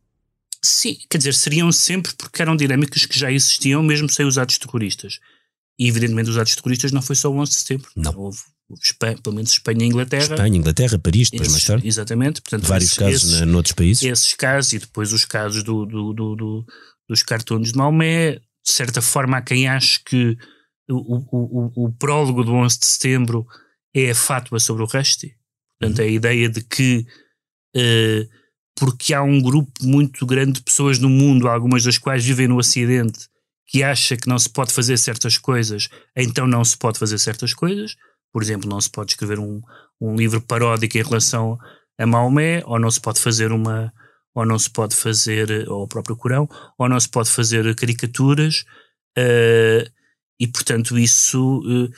Sim, 0.62 0.96
quer 1.10 1.18
dizer, 1.18 1.34
seriam 1.34 1.70
sempre 1.72 2.12
porque 2.16 2.40
eram 2.40 2.56
dinâmicas 2.56 3.04
que 3.04 3.18
já 3.18 3.30
existiam, 3.32 3.82
mesmo 3.82 4.08
sem 4.08 4.24
os 4.24 4.38
atos 4.38 4.58
terroristas. 4.58 5.18
E 5.78 5.88
evidentemente 5.88 6.30
os 6.30 6.38
atos 6.38 6.54
terroristas 6.54 6.92
não 6.92 7.02
foi 7.02 7.16
só 7.16 7.30
o 7.30 7.36
11 7.36 7.50
de 7.50 7.56
setembro. 7.56 7.90
Não. 7.94 8.16
Houve 8.16 8.40
Espanha, 8.82 9.16
pelo 9.22 9.36
menos 9.36 9.52
Espanha 9.52 9.84
e 9.84 9.88
Inglaterra. 9.88 10.34
Espanha, 10.34 10.56
Inglaterra, 10.56 10.98
Paris, 10.98 11.30
depois 11.30 11.48
esses, 11.48 11.52
mais 11.52 11.64
tarde. 11.64 11.86
Exatamente. 11.86 12.42
Portanto, 12.42 12.66
Vários 12.66 12.90
esses, 12.90 12.98
casos 12.98 13.32
esses, 13.32 13.46
noutros 13.46 13.72
países. 13.74 14.02
Esses 14.02 14.34
casos 14.34 14.72
e 14.72 14.78
depois 14.78 15.12
os 15.12 15.24
casos 15.24 15.62
do, 15.62 15.86
do, 15.86 16.12
do, 16.12 16.36
do 16.36 16.66
dos 17.08 17.22
cartoons 17.22 17.70
de 17.70 17.78
Maomé, 17.78 18.32
de 18.32 18.72
certa 18.72 19.00
forma, 19.00 19.36
há 19.36 19.42
quem 19.42 19.68
ache 19.68 20.00
que 20.04 20.36
o, 20.90 21.16
o, 21.16 21.26
o, 21.30 21.84
o 21.86 21.92
prólogo 21.92 22.42
do 22.42 22.52
11 22.52 22.80
de 22.80 22.86
setembro 22.86 23.46
é 23.94 24.10
a 24.10 24.14
fátua 24.14 24.58
sobre 24.58 24.82
o 24.82 24.86
Rushdie. 24.86 25.36
Portanto, 25.78 26.00
uhum. 26.00 26.04
a 26.04 26.08
ideia 26.08 26.48
de 26.48 26.62
que 26.62 27.06
uh, 27.76 28.28
porque 28.78 29.14
há 29.14 29.22
um 29.22 29.40
grupo 29.40 29.72
muito 29.82 30.26
grande 30.26 30.54
de 30.54 30.62
pessoas 30.62 30.98
no 30.98 31.08
mundo, 31.08 31.48
algumas 31.48 31.84
das 31.84 31.96
quais 31.96 32.24
vivem 32.24 32.48
no 32.48 32.58
Ocidente, 32.58 33.28
que 33.66 33.82
acha 33.82 34.16
que 34.16 34.28
não 34.28 34.38
se 34.38 34.48
pode 34.48 34.72
fazer 34.72 34.98
certas 34.98 35.38
coisas, 35.38 35.88
então 36.14 36.46
não 36.46 36.64
se 36.64 36.76
pode 36.76 36.98
fazer 36.98 37.18
certas 37.18 37.54
coisas 37.54 37.96
por 38.32 38.42
exemplo, 38.42 38.68
não 38.68 38.80
se 38.80 38.90
pode 38.90 39.12
escrever 39.12 39.38
um, 39.38 39.60
um 40.00 40.14
livro 40.14 40.40
paródico 40.40 40.98
em 40.98 41.02
relação 41.02 41.58
a 41.98 42.06
Maomé, 42.06 42.62
ou 42.66 42.78
não 42.78 42.90
se 42.90 43.00
pode 43.00 43.20
fazer 43.20 43.52
uma, 43.52 43.92
ou 44.34 44.44
não 44.44 44.58
se 44.58 44.68
pode 44.68 44.94
fazer, 44.94 45.68
ou 45.68 45.84
o 45.84 45.88
próprio 45.88 46.16
Corão, 46.16 46.48
ou 46.78 46.88
não 46.88 47.00
se 47.00 47.08
pode 47.08 47.30
fazer 47.30 47.74
caricaturas, 47.74 48.64
uh, 49.18 49.90
e 50.38 50.46
portanto 50.46 50.98
isso. 50.98 51.60
Uh, 51.60 51.90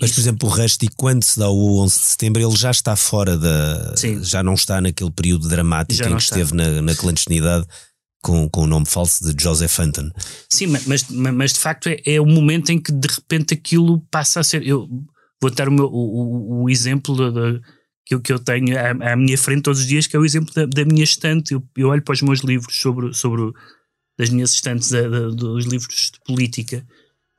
mas, 0.00 0.12
por 0.12 0.20
exemplo, 0.20 0.48
o 0.48 0.52
Rusty, 0.52 0.88
quando 0.96 1.24
se 1.24 1.38
dá 1.38 1.48
o 1.48 1.80
11 1.82 1.98
de 1.98 2.04
setembro, 2.04 2.42
ele 2.42 2.56
já 2.56 2.70
está 2.70 2.94
fora 2.94 3.36
da. 3.36 3.96
Sim. 3.96 4.22
Já 4.22 4.42
não 4.42 4.54
está 4.54 4.80
naquele 4.80 5.10
período 5.10 5.48
dramático 5.48 5.98
já 5.98 6.10
em 6.10 6.16
que 6.16 6.22
está. 6.22 6.38
esteve 6.38 6.54
na, 6.54 6.82
na 6.82 6.94
clandestinidade 6.94 7.66
com, 8.22 8.48
com 8.48 8.62
o 8.62 8.66
nome 8.66 8.86
falso 8.86 9.24
de 9.24 9.42
Joseph 9.42 9.78
Hunton. 9.78 10.10
Sim, 10.48 10.68
mas, 10.68 10.86
mas, 10.86 11.10
mas 11.10 11.52
de 11.52 11.58
facto 11.58 11.88
é, 11.88 12.00
é 12.06 12.20
o 12.20 12.26
momento 12.26 12.70
em 12.70 12.80
que 12.80 12.92
de 12.92 13.08
repente 13.08 13.54
aquilo 13.54 14.00
passa 14.10 14.40
a 14.40 14.44
ser. 14.44 14.66
Eu, 14.66 14.88
vou 15.42 15.50
dar 15.50 15.68
o, 15.68 15.72
meu, 15.72 15.86
o, 15.86 16.62
o 16.62 16.70
exemplo 16.70 17.16
de, 17.16 17.32
de, 17.32 17.60
que, 18.06 18.14
eu, 18.14 18.20
que 18.20 18.32
eu 18.32 18.38
tenho 18.38 18.78
à, 18.78 19.12
à, 19.12 19.16
minha 19.16 19.36
frente 19.36 19.62
todos 19.62 19.80
os 19.80 19.86
dias, 19.86 20.06
que 20.06 20.14
é 20.14 20.18
o 20.18 20.24
exemplo 20.24 20.54
da, 20.54 20.64
da 20.64 20.84
minha 20.84 21.02
estante. 21.02 21.52
Eu, 21.52 21.62
eu, 21.76 21.88
olho 21.88 22.00
para 22.00 22.12
os 22.12 22.22
meus 22.22 22.40
livros 22.40 22.76
sobre, 22.76 23.12
sobre 23.12 23.52
das 24.16 24.30
minhas 24.30 24.54
estantes 24.54 24.90
da, 24.90 25.08
da, 25.08 25.28
dos 25.30 25.66
livros 25.66 26.12
de 26.12 26.20
política 26.24 26.86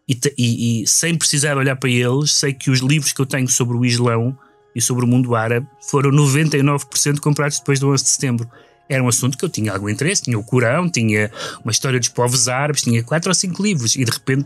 e, 0.07 0.19
e, 0.37 0.81
e, 0.81 0.87
sem 0.87 1.15
precisar 1.17 1.57
olhar 1.57 1.77
para 1.77 1.89
eles, 1.89 2.31
sei 2.31 2.53
que 2.53 2.69
os 2.69 2.79
livros 2.79 3.13
que 3.13 3.21
eu 3.21 3.25
tenho 3.25 3.47
sobre 3.47 3.77
o 3.77 3.85
Islão 3.85 4.37
e 4.75 4.81
sobre 4.81 5.05
o 5.05 5.07
mundo 5.07 5.33
árabe 5.33 5.65
foram 5.89 6.11
99% 6.11 7.19
comprados 7.19 7.59
depois 7.59 7.79
do 7.79 7.89
11 7.89 8.03
de 8.03 8.09
setembro. 8.09 8.49
Era 8.89 9.01
um 9.01 9.07
assunto 9.07 9.37
que 9.37 9.45
eu 9.45 9.49
tinha 9.49 9.71
algum 9.71 9.87
interesse, 9.87 10.23
tinha 10.23 10.37
o 10.37 10.43
Corão, 10.43 10.89
tinha 10.89 11.31
uma 11.63 11.71
história 11.71 11.99
dos 11.99 12.09
povos 12.09 12.49
árabes, 12.49 12.81
tinha 12.81 13.01
4 13.01 13.29
ou 13.29 13.33
5 13.33 13.63
livros 13.63 13.95
e 13.95 14.03
de 14.03 14.11
repente 14.11 14.45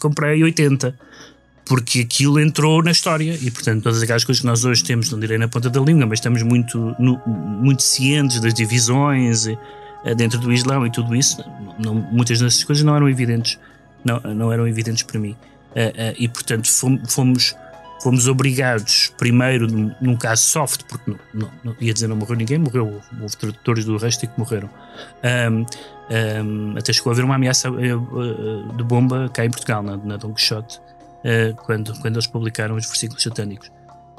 comprei 0.00 0.42
80 0.42 0.98
porque 1.70 2.00
aquilo 2.00 2.40
entrou 2.40 2.82
na 2.82 2.90
história 2.90 3.38
e, 3.40 3.48
portanto, 3.48 3.84
todas 3.84 4.02
aquelas 4.02 4.24
coisas 4.24 4.40
que 4.40 4.46
nós 4.48 4.64
hoje 4.64 4.82
temos, 4.82 5.08
não 5.12 5.20
direi 5.20 5.38
na 5.38 5.46
ponta 5.46 5.70
da 5.70 5.78
língua, 5.78 6.04
mas 6.04 6.18
estamos 6.18 6.42
muito, 6.42 6.96
no, 6.98 7.22
muito 7.24 7.84
cientes 7.84 8.40
das 8.40 8.52
divisões 8.52 9.46
eh, 9.46 9.56
dentro 10.16 10.40
do 10.40 10.52
Islão 10.52 10.84
e 10.84 10.90
tudo 10.90 11.14
isso. 11.14 11.44
Não, 11.78 11.94
muitas 11.94 12.40
dessas 12.40 12.64
coisas 12.64 12.82
não 12.82 12.96
eram 12.96 13.08
evidentes, 13.08 13.56
não, 14.04 14.18
não 14.34 14.52
eram 14.52 14.66
evidentes 14.66 15.04
para 15.04 15.20
mim. 15.20 15.36
Uh, 15.70 16.10
uh, 16.10 16.14
e, 16.18 16.28
portanto, 16.28 16.68
fomos, 17.06 17.54
fomos 18.02 18.26
obrigados, 18.26 19.12
primeiro, 19.16 19.68
num, 19.68 19.94
num 20.00 20.16
caso 20.16 20.42
soft, 20.42 20.82
porque 20.88 21.08
não, 21.08 21.18
não, 21.32 21.50
não, 21.62 21.76
ia 21.80 21.94
dizer 21.94 22.08
não 22.08 22.16
morreu 22.16 22.34
ninguém, 22.34 22.58
morreu, 22.58 23.00
houve, 23.20 23.36
tradutores 23.36 23.84
do 23.84 23.96
resto 23.96 24.26
que 24.26 24.36
morreram. 24.36 24.68
Um, 25.22 25.64
um, 26.44 26.74
até 26.76 26.92
chegou 26.92 27.10
a 27.10 27.14
haver 27.14 27.24
uma 27.24 27.36
ameaça 27.36 27.70
de 27.70 28.82
bomba 28.82 29.30
cá 29.32 29.44
em 29.44 29.50
Portugal, 29.50 29.84
na, 29.84 29.96
na 29.96 30.16
Don 30.16 30.34
Quixote, 30.34 30.80
uh, 31.24 31.56
quando, 31.64 31.92
quando 32.00 32.16
eles 32.16 32.26
publicaram 32.26 32.76
os 32.76 32.86
versículos 32.86 33.22
satânicos. 33.22 33.70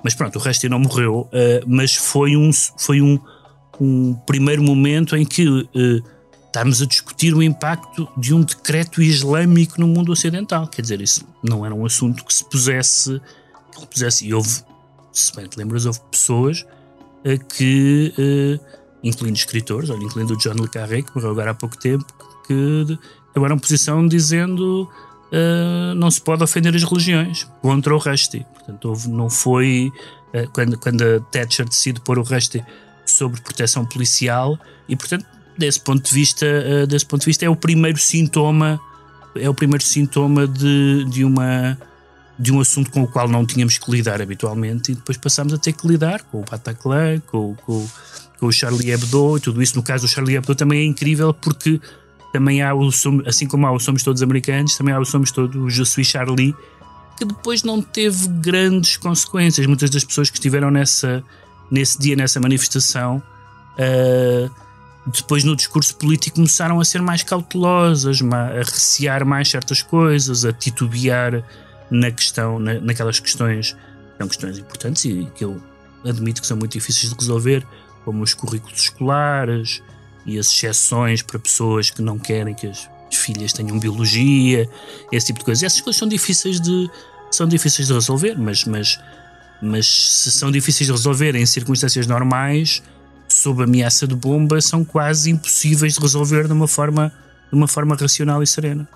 Mas 0.04 0.16
pronto, 0.16 0.38
o 0.38 0.42
resto 0.42 0.68
não 0.68 0.80
morreu, 0.80 1.30
mas 1.68 1.94
foi 1.96 2.36
um, 2.36 2.50
foi 2.76 3.04
um, 3.04 3.20
um 3.80 4.16
primeiro 4.26 4.64
momento 4.64 5.16
em 5.16 5.24
que 5.24 5.70
estamos 6.48 6.82
a 6.82 6.88
discutir 6.88 7.36
o 7.36 7.44
impacto 7.44 8.10
de 8.18 8.34
um 8.34 8.42
decreto 8.42 9.00
islâmico 9.00 9.80
no 9.80 9.88
mundo 9.88 10.12
ocidental. 10.12 10.68
Quer 10.68 10.82
dizer, 10.82 11.02
isso 11.02 11.24
não 11.44 11.64
era 11.64 11.76
um 11.76 11.86
assunto 11.86 12.26
que 12.26 12.34
se 12.34 12.44
pusesse 12.50 13.22
que 13.82 13.88
pusesse. 13.88 14.28
E 14.28 14.34
houve, 14.34 14.64
se 15.12 15.36
bem 15.36 15.48
te 15.48 15.58
lembras, 15.58 15.86
houve 15.86 16.00
pessoas 16.12 16.66
uh, 17.26 17.46
que, 17.56 18.14
uh, 18.18 18.66
incluindo 19.04 19.38
escritores, 19.38 19.90
olha, 19.90 20.04
incluindo 20.04 20.34
o 20.34 20.38
John 20.38 20.54
Le 20.54 20.70
Carré, 20.70 21.02
que 21.02 21.14
morreu 21.16 21.32
agora 21.32 21.52
há 21.52 21.56
pouco 21.56 21.78
tempo, 21.78 22.06
que 22.48 22.98
tomaram 23.34 23.58
posição 23.58 24.08
dizendo 24.08 24.90
uh, 25.32 25.96
não 25.96 26.12
se 26.12 26.22
pode 26.22 26.44
ofender 26.44 26.76
as 26.76 26.84
religiões 26.84 27.48
contra 27.62 27.96
o 27.96 27.98
Rusty. 27.98 28.46
Portanto, 28.54 28.90
houve, 28.90 29.10
não 29.10 29.30
foi. 29.30 29.92
quando, 30.54 30.78
quando 30.78 31.02
a 31.02 31.20
Thatcher 31.32 31.68
decide 31.68 32.00
pôr 32.02 32.18
o 32.18 32.24
Rusty 32.24 32.64
sobre 33.06 33.42
proteção 33.42 33.86
policial, 33.86 34.58
e 34.88 34.96
portanto, 34.96 35.26
desse 35.58 35.80
ponto 35.80 36.08
de 36.08 36.14
vista, 36.14 36.88
desse 36.88 37.06
ponto 37.06 37.22
de 37.22 37.26
vista 37.26 37.46
é 37.46 37.50
o 37.50 37.56
primeiro 37.56 37.98
sintoma 37.98 38.80
é 39.36 39.50
o 39.50 39.54
primeiro 39.54 39.84
sintoma 39.84 40.48
de, 40.48 41.06
de 41.10 41.24
uma 41.24 41.78
de 42.38 42.52
um 42.52 42.60
assunto 42.60 42.90
com 42.90 43.04
o 43.04 43.08
qual 43.08 43.28
não 43.28 43.46
tínhamos 43.46 43.78
que 43.78 43.92
lidar 43.92 44.20
habitualmente 44.20 44.92
e 44.92 44.96
depois 44.96 45.16
passámos 45.16 45.54
a 45.54 45.60
ter 45.60 45.74
que 45.74 45.88
lidar 45.88 46.24
com 46.24 46.42
o 46.42 46.46
Bataclan, 46.50 47.20
com, 47.28 47.56
com, 47.58 47.88
com 48.40 48.46
o 48.48 48.52
Charlie 48.52 48.90
Hebdo 48.90 49.38
e 49.38 49.40
tudo 49.40 49.62
isso. 49.62 49.76
No 49.76 49.84
caso 49.84 50.08
do 50.08 50.10
Charlie 50.10 50.38
Hebdo 50.38 50.56
também 50.56 50.80
é 50.80 50.84
incrível 50.84 51.36
porque 51.36 51.80
também 52.32 52.62
há 52.62 52.74
o 52.74 52.90
assim 53.26 53.48
como 53.48 53.68
há 53.68 53.72
o 53.72 53.80
Somos 53.80 54.04
Todos 54.04 54.22
Americanos, 54.22 54.78
também 54.78 54.94
há 54.94 55.00
o 55.00 55.06
Somos 55.06 55.32
Todos 55.32 55.80
o 55.80 55.86
suis 55.86 56.08
Charlie, 56.08 56.56
que 57.18 57.26
depois 57.26 57.64
não 57.64 57.82
teve 57.82 58.28
grandes 58.28 58.98
consequências. 58.98 59.68
Muitas 59.68 59.90
das 59.90 60.04
pessoas 60.04 60.30
que 60.30 60.38
estiveram 60.38 60.72
nessa, 60.72 61.24
nesse 61.70 62.00
dia, 62.00 62.16
nessa 62.16 62.40
manifestação, 62.40 63.22
uh, 63.78 64.52
depois 65.06 65.44
no 65.44 65.56
discurso 65.56 65.96
político 65.98 66.38
começaram 66.38 66.80
a 66.80 66.86
ser 66.86 67.02
mais 67.02 67.22
cautelosas, 67.22 68.22
a 68.22 68.58
recear 68.60 69.26
mais 69.26 69.50
certas 69.50 69.82
coisas, 69.82 70.46
a 70.46 70.54
titubear 70.54 71.44
na 71.90 72.10
questão, 72.10 72.58
na, 72.58 72.76
naquelas 72.76 73.20
questões 73.20 73.74
que 73.74 74.18
são 74.18 74.28
questões 74.28 74.58
importantes 74.58 75.06
e 75.06 75.28
que 75.36 75.44
eu 75.44 75.62
admito 76.06 76.42
que 76.42 76.48
são 76.48 76.58
muito 76.58 76.74
difíceis 76.74 77.12
de 77.12 77.20
resolver, 77.20 77.66
como 78.06 78.24
os 78.24 78.34
currículos 78.34 78.80
escolares 78.80 79.82
e 80.26 80.38
as 80.38 80.48
exceções 80.48 81.22
para 81.22 81.40
pessoas 81.40 81.90
que 81.90 82.02
não 82.02 82.18
querem 82.20 82.54
que 82.54 82.68
as 82.68 82.90
filhas 83.12 83.54
tenham 83.54 83.80
biologia, 83.80 84.70
esse 85.12 85.28
tipo 85.28 85.40
de 85.40 85.46
coisas. 85.46 85.64
Essas 85.64 85.82
coisas 85.82 86.00
são 86.00 86.08
difíceis 86.08 86.60
de, 86.60 86.90
são 87.30 87.48
difíceis 87.48 87.88
de 87.88 87.94
resolver, 87.94 88.38
mas, 88.38 88.66
mas, 88.66 89.00
mas 89.62 89.88
se 89.88 90.32
são 90.32 90.52
difíceis 90.52 90.88
de 90.88 90.92
resolver 90.92 91.36
em 91.36 91.46
circunstâncias 91.46 92.08
normais, 92.08 92.82
sob 93.28 93.64
ameaça 93.64 94.08
de 94.08 94.16
bomba, 94.16 94.62
são 94.62 94.84
quase 94.84 95.32
impossíveis 95.32 95.94
de 95.96 96.00
resolver 96.00 96.48
de 96.48 96.54
uma 96.54 96.68
forma, 96.68 97.12
de 97.50 97.56
uma 97.56 97.68
forma 97.68 97.96
racional 97.96 98.42
e 98.44 98.48
serena. 98.48 98.88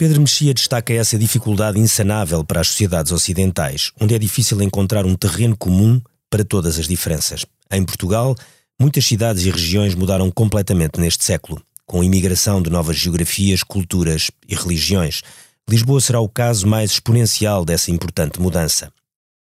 Pedro 0.00 0.20
Mexia 0.20 0.54
destaca 0.54 0.94
essa 0.94 1.18
dificuldade 1.18 1.78
insanável 1.78 2.42
para 2.42 2.62
as 2.62 2.68
sociedades 2.68 3.12
ocidentais, 3.12 3.92
onde 4.00 4.14
é 4.14 4.18
difícil 4.18 4.60
encontrar 4.62 5.04
um 5.04 5.14
terreno 5.14 5.54
comum 5.56 6.00
para 6.30 6.42
todas 6.42 6.78
as 6.78 6.88
diferenças. 6.88 7.44
Em 7.70 7.84
Portugal, 7.84 8.34
muitas 8.80 9.04
cidades 9.04 9.44
e 9.44 9.50
regiões 9.50 9.94
mudaram 9.94 10.30
completamente 10.30 10.98
neste 10.98 11.22
século, 11.22 11.62
com 11.84 12.00
a 12.00 12.04
imigração 12.04 12.62
de 12.62 12.70
novas 12.70 12.96
geografias, 12.96 13.62
culturas 13.62 14.30
e 14.48 14.54
religiões. 14.54 15.20
Lisboa 15.68 16.00
será 16.00 16.18
o 16.18 16.28
caso 16.28 16.66
mais 16.66 16.92
exponencial 16.92 17.62
dessa 17.62 17.90
importante 17.90 18.40
mudança. 18.40 18.90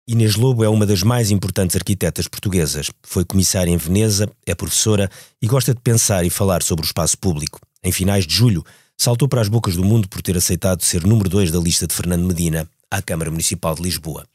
Inês 0.05 0.35
Lobo 0.35 0.65
é 0.65 0.67
uma 0.67 0.85
das 0.85 1.01
mais 1.01 1.31
importantes 1.31 1.77
arquitetas 1.77 2.27
portuguesas. 2.27 2.91
Foi 3.01 3.23
comissária 3.23 3.71
em 3.71 3.77
Veneza, 3.77 4.29
é 4.45 4.53
professora 4.53 5.09
e 5.41 5.47
gosta 5.47 5.73
de 5.73 5.79
pensar 5.79 6.25
e 6.25 6.29
falar 6.29 6.61
sobre 6.61 6.83
o 6.83 6.87
espaço 6.87 7.17
público. 7.17 7.61
Em 7.81 7.93
finais 7.93 8.27
de 8.27 8.35
julho, 8.35 8.65
saltou 8.97 9.29
para 9.29 9.39
as 9.39 9.47
bocas 9.47 9.77
do 9.77 9.85
mundo 9.85 10.09
por 10.09 10.21
ter 10.21 10.35
aceitado 10.35 10.81
ser 10.81 11.05
número 11.05 11.29
2 11.29 11.49
da 11.49 11.59
lista 11.59 11.87
de 11.87 11.93
Fernando 11.93 12.25
Medina 12.25 12.67
à 12.91 13.01
Câmara 13.01 13.31
Municipal 13.31 13.73
de 13.73 13.83
Lisboa. 13.83 14.27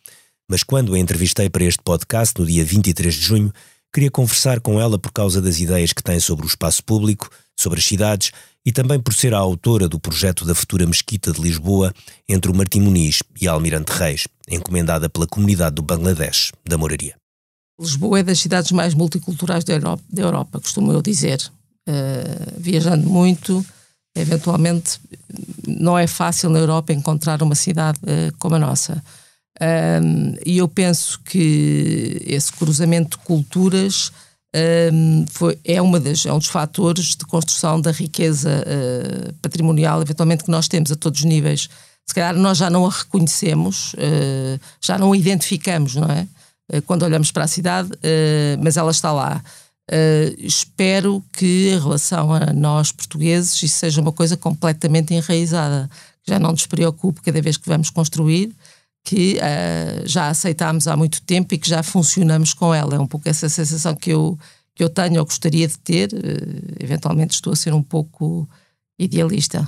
Mas 0.49 0.63
quando 0.63 0.95
a 0.95 0.99
entrevistei 0.99 1.51
para 1.51 1.65
este 1.65 1.83
podcast, 1.83 2.41
no 2.41 2.47
dia 2.47 2.65
23 2.65 3.15
de 3.15 3.21
junho, 3.21 3.53
queria 3.93 4.11
conversar 4.11 4.61
com 4.61 4.81
ela 4.81 4.99
por 4.99 5.13
causa 5.13 5.41
das 5.41 5.61
ideias 5.61 5.93
que 5.93 6.03
tem 6.03 6.21
sobre 6.21 6.47
o 6.47 6.49
espaço 6.49 6.85
público, 6.85 7.31
sobre 7.59 7.79
as 7.79 7.85
cidades 7.85 8.33
e 8.65 8.73
também 8.73 9.01
por 9.01 9.15
ser 9.15 9.33
a 9.33 9.39
autora 9.39 9.89
do 9.89 9.99
projeto 9.99 10.45
da 10.45 10.55
futura 10.55 10.87
Mesquita 10.87 11.33
de 11.33 11.41
Lisboa 11.41 11.93
entre 12.29 12.51
o 12.51 12.55
Martim 12.55 12.81
Muniz 12.81 13.23
e 13.41 13.49
a 13.49 13.53
Almirante 13.53 13.93
Reis, 13.93 14.29
encomendada 14.49 15.09
pela 15.09 15.27
comunidade 15.27 15.77
do 15.77 15.83
Bangladesh, 15.83 16.53
da 16.69 16.77
Moraria. 16.77 17.15
Lisboa 17.81 18.19
é 18.19 18.23
das 18.23 18.41
cidades 18.41 18.73
mais 18.73 18.93
multiculturais 18.93 19.65
da 19.65 19.73
Europa, 19.73 20.03
da 20.11 20.23
Europa 20.23 20.61
costumo 20.61 20.93
eu 20.93 21.01
dizer. 21.01 21.41
Uh, 21.89 22.59
viajando 22.59 23.09
muito, 23.09 23.65
eventualmente 24.15 25.01
não 25.67 25.97
é 25.97 26.07
fácil 26.07 26.51
na 26.51 26.59
Europa 26.59 26.93
encontrar 26.93 27.43
uma 27.43 27.55
cidade 27.55 27.99
uh, 28.03 28.37
como 28.39 28.57
a 28.57 28.59
nossa. 28.59 29.03
Um, 29.61 30.37
e 30.47 30.59
eu 30.59 30.69
penso 30.69 31.21
que 31.25 32.23
esse 32.25 32.53
cruzamento 32.53 33.19
de 33.19 33.25
culturas 33.25 34.13
um, 34.93 35.27
foi, 35.31 35.59
é, 35.65 35.81
uma 35.83 36.01
das, 36.01 36.25
é 36.25 36.33
um 36.33 36.39
dos 36.39 36.49
fatores 36.49 37.17
de 37.17 37.25
construção 37.27 37.81
da 37.81 37.91
riqueza 37.91 38.65
uh, 38.65 39.33
patrimonial, 39.43 40.01
eventualmente, 40.01 40.45
que 40.45 40.51
nós 40.51 40.69
temos 40.69 40.91
a 40.91 40.97
todos 40.97 41.21
os 41.21 41.27
níveis. 41.27 41.69
Se 42.07 42.15
calhar 42.15 42.35
nós 42.35 42.57
já 42.57 42.71
não 42.71 42.87
a 42.87 42.91
reconhecemos, 42.91 43.93
uh, 43.95 44.61
já 44.81 44.97
não 44.97 45.13
a 45.13 45.17
identificamos, 45.17 45.97
não 45.97 46.09
é? 46.09 46.27
Uh, 46.73 46.83
quando 46.83 47.03
olhamos 47.03 47.31
para 47.31 47.45
a 47.45 47.49
cidade, 47.49 47.91
mas 48.63 48.77
ela 48.77 48.91
está 48.91 49.13
lá. 49.13 49.43
Espero 50.39 51.25
que 51.33 51.71
em 51.71 51.79
relação 51.79 52.31
a 52.31 52.53
nós 52.53 52.93
portugueses 52.93 53.63
isso 53.63 53.79
seja 53.79 54.03
uma 54.03 54.13
coisa 54.13 54.37
completamente 54.37 55.15
enraizada, 55.15 55.89
já 56.27 56.39
não 56.39 56.51
nos 56.51 56.67
preocupe 56.67 57.23
cada 57.23 57.41
vez 57.41 57.57
que 57.57 57.67
vamos 57.67 57.89
construir, 57.89 58.55
que 59.09 59.39
uh, 59.39 60.07
já 60.07 60.29
aceitámos 60.29 60.87
há 60.87 60.95
muito 60.95 61.23
tempo 61.23 61.55
e 61.55 61.59
que 61.59 61.67
já 61.67 61.83
funcionamos 61.83 62.53
com 62.53 62.75
ela. 62.75 62.95
É 62.95 62.99
um 62.99 63.07
pouco 63.07 63.27
essa 63.27 63.49
sensação 63.49 63.97
que 63.97 64.11
eu, 64.11 64.39
que 64.75 64.85
eu 64.85 64.91
tenho 64.91 65.19
ou 65.19 65.25
gostaria 65.25 65.67
de 65.67 65.79
ter. 65.79 66.11
Uh, 66.13 66.77
eventualmente 66.79 67.35
estou 67.35 67.55
a 67.55 67.57
ser 67.57 67.73
um 67.73 67.83
pouco 67.83 68.47
idealista. 68.99 69.67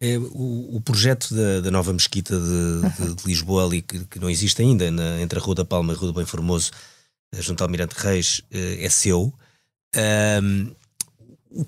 É, 0.00 0.16
o, 0.16 0.76
o, 0.76 0.80
projeto 0.80 1.34
da, 1.34 1.60
da, 1.60 1.72
nova 1.72 1.92
mesquita 1.92 2.38
de, 2.38 3.04
de, 3.04 3.14
de 3.16 3.26
Lisboa, 3.26 3.64
ali, 3.64 3.82
que, 3.82 3.98
que, 4.04 4.20
não 4.20 4.30
existe 4.30 4.62
ainda, 4.62 4.92
na, 4.92 5.20
entre 5.20 5.40
a 5.40 5.42
Rua 5.42 5.56
da 5.56 5.64
Palma 5.64 5.92
e 5.92 5.96
a 5.96 5.98
Rua 5.98 6.12
do 6.12 6.16
Bem 6.16 6.24
Formoso, 6.24 6.70
junto 7.34 7.62
ao 7.62 7.66
Almirante 7.66 7.96
Reis, 7.98 8.42
eh, 8.52 8.84
é 8.84 8.88
seu. 8.88 9.32
Um, 10.40 10.70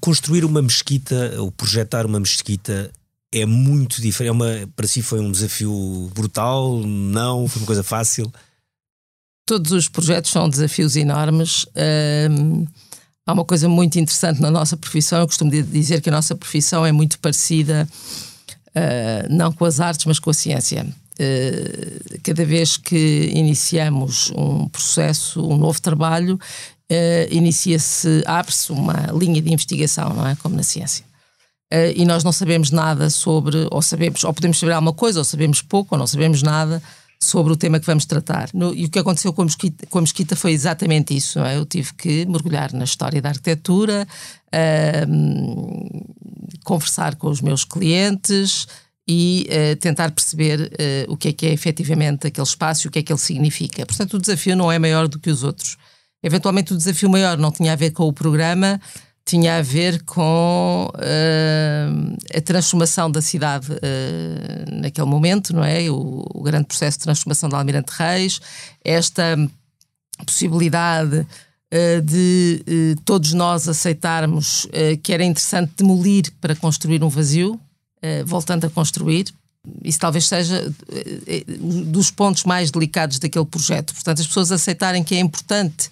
construir 0.00 0.44
uma 0.44 0.62
mesquita, 0.62 1.42
o 1.42 1.50
projetar 1.50 2.06
uma 2.06 2.20
mesquita 2.20 2.92
é 3.34 3.46
muito 3.46 4.00
diferente. 4.00 4.28
É 4.28 4.32
uma, 4.32 4.70
para 4.74 4.86
si 4.86 5.02
foi 5.02 5.20
um 5.20 5.30
desafio 5.30 6.10
brutal? 6.14 6.78
Não? 6.80 7.46
Foi 7.48 7.60
uma 7.60 7.66
coisa 7.66 7.82
fácil? 7.82 8.32
Todos 9.46 9.72
os 9.72 9.88
projetos 9.88 10.30
são 10.30 10.48
desafios 10.48 10.96
enormes. 10.96 11.66
Um, 12.30 12.64
há 13.26 13.32
uma 13.32 13.44
coisa 13.44 13.68
muito 13.68 13.98
interessante 13.98 14.40
na 14.40 14.50
nossa 14.50 14.76
profissão. 14.76 15.20
Eu 15.20 15.26
costumo 15.26 15.50
dizer 15.50 16.00
que 16.00 16.08
a 16.08 16.12
nossa 16.12 16.34
profissão 16.34 16.86
é 16.86 16.92
muito 16.92 17.18
parecida, 17.18 17.88
uh, 18.68 19.34
não 19.34 19.52
com 19.52 19.64
as 19.64 19.80
artes, 19.80 20.06
mas 20.06 20.18
com 20.18 20.30
a 20.30 20.34
ciência. 20.34 20.86
Eh, 21.16 22.18
cada 22.24 22.44
vez 22.44 22.76
que 22.76 23.30
iniciamos 23.32 24.32
um 24.36 24.68
processo, 24.68 25.46
um 25.46 25.56
novo 25.56 25.80
trabalho, 25.80 26.34
uh, 26.34 27.26
inicia-se, 27.30 28.22
abre-se 28.26 28.72
uma 28.72 29.12
linha 29.16 29.40
de 29.40 29.52
investigação, 29.52 30.12
não 30.12 30.26
é? 30.26 30.34
Como 30.36 30.56
na 30.56 30.64
ciência. 30.64 31.04
Uh, 31.74 31.92
e 31.96 32.04
nós 32.04 32.22
não 32.22 32.30
sabemos 32.30 32.70
nada 32.70 33.10
sobre, 33.10 33.66
ou 33.70 33.82
sabemos, 33.82 34.22
ou 34.22 34.32
podemos 34.32 34.58
saber 34.58 34.72
alguma 34.72 34.92
coisa, 34.92 35.18
ou 35.18 35.24
sabemos 35.24 35.60
pouco, 35.60 35.94
ou 35.94 35.98
não 35.98 36.06
sabemos 36.06 36.42
nada 36.42 36.80
sobre 37.20 37.52
o 37.52 37.56
tema 37.56 37.80
que 37.80 37.86
vamos 37.86 38.04
tratar. 38.04 38.50
No, 38.54 38.72
e 38.74 38.84
o 38.84 38.90
que 38.90 38.98
aconteceu 38.98 39.32
com 39.32 39.42
a, 39.42 39.44
Mesquita, 39.46 39.86
com 39.86 39.98
a 39.98 40.02
Mesquita 40.02 40.36
foi 40.36 40.52
exatamente 40.52 41.16
isso. 41.16 41.40
É? 41.40 41.56
Eu 41.56 41.64
tive 41.64 41.94
que 41.94 42.26
mergulhar 42.26 42.72
na 42.72 42.84
história 42.84 43.20
da 43.20 43.30
arquitetura, 43.30 44.06
uh, 44.54 45.24
conversar 46.64 47.16
com 47.16 47.28
os 47.28 47.40
meus 47.40 47.64
clientes, 47.64 48.66
e 49.06 49.46
uh, 49.50 49.76
tentar 49.76 50.10
perceber 50.10 50.60
uh, 50.60 51.12
o 51.12 51.16
que 51.16 51.28
é 51.28 51.32
que 51.32 51.46
é 51.46 51.52
efetivamente 51.52 52.26
aquele 52.26 52.46
espaço 52.46 52.86
e 52.86 52.88
o 52.88 52.90
que 52.90 53.00
é 53.00 53.02
que 53.02 53.12
ele 53.12 53.20
significa. 53.20 53.84
Portanto, 53.84 54.14
o 54.14 54.18
desafio 54.18 54.56
não 54.56 54.72
é 54.72 54.78
maior 54.78 55.08
do 55.08 55.18
que 55.18 55.30
os 55.30 55.42
outros. 55.42 55.76
Eventualmente, 56.22 56.72
o 56.72 56.76
desafio 56.76 57.10
maior 57.10 57.36
não 57.36 57.52
tinha 57.52 57.74
a 57.74 57.76
ver 57.76 57.90
com 57.90 58.04
o 58.04 58.12
programa, 58.12 58.80
tinha 59.24 59.56
a 59.56 59.62
ver 59.62 60.02
com 60.02 60.90
uh, 60.94 62.36
a 62.36 62.40
transformação 62.42 63.10
da 63.10 63.22
cidade 63.22 63.72
uh, 63.72 64.80
naquele 64.80 65.06
momento, 65.06 65.54
não 65.54 65.64
é? 65.64 65.90
O, 65.90 66.26
o, 66.34 66.42
grande 66.42 66.66
processo 66.66 66.98
de 66.98 67.04
transformação 67.04 67.48
da 67.48 67.56
Almirante 67.56 67.90
Reis, 67.96 68.38
esta 68.84 69.36
possibilidade 70.26 71.20
uh, 71.20 72.02
de 72.02 72.96
todos 73.04 73.32
nós 73.32 73.66
aceitarmos 73.66 74.68
que 75.02 75.12
era 75.12 75.24
interessante 75.24 75.72
demolir 75.76 76.30
para 76.40 76.54
construir 76.54 77.02
um 77.02 77.08
vazio, 77.08 77.58
voltando 78.26 78.66
a 78.66 78.70
construir. 78.70 79.26
Isso 79.82 79.98
talvez 79.98 80.26
seja 80.26 80.72
dos 81.58 82.10
pontos 82.10 82.44
mais 82.44 82.70
delicados 82.70 83.18
daquele 83.18 83.46
projeto. 83.46 83.94
Portanto, 83.94 84.20
as 84.20 84.26
pessoas 84.26 84.52
aceitarem 84.52 85.02
que 85.02 85.14
é 85.14 85.20
importante 85.20 85.90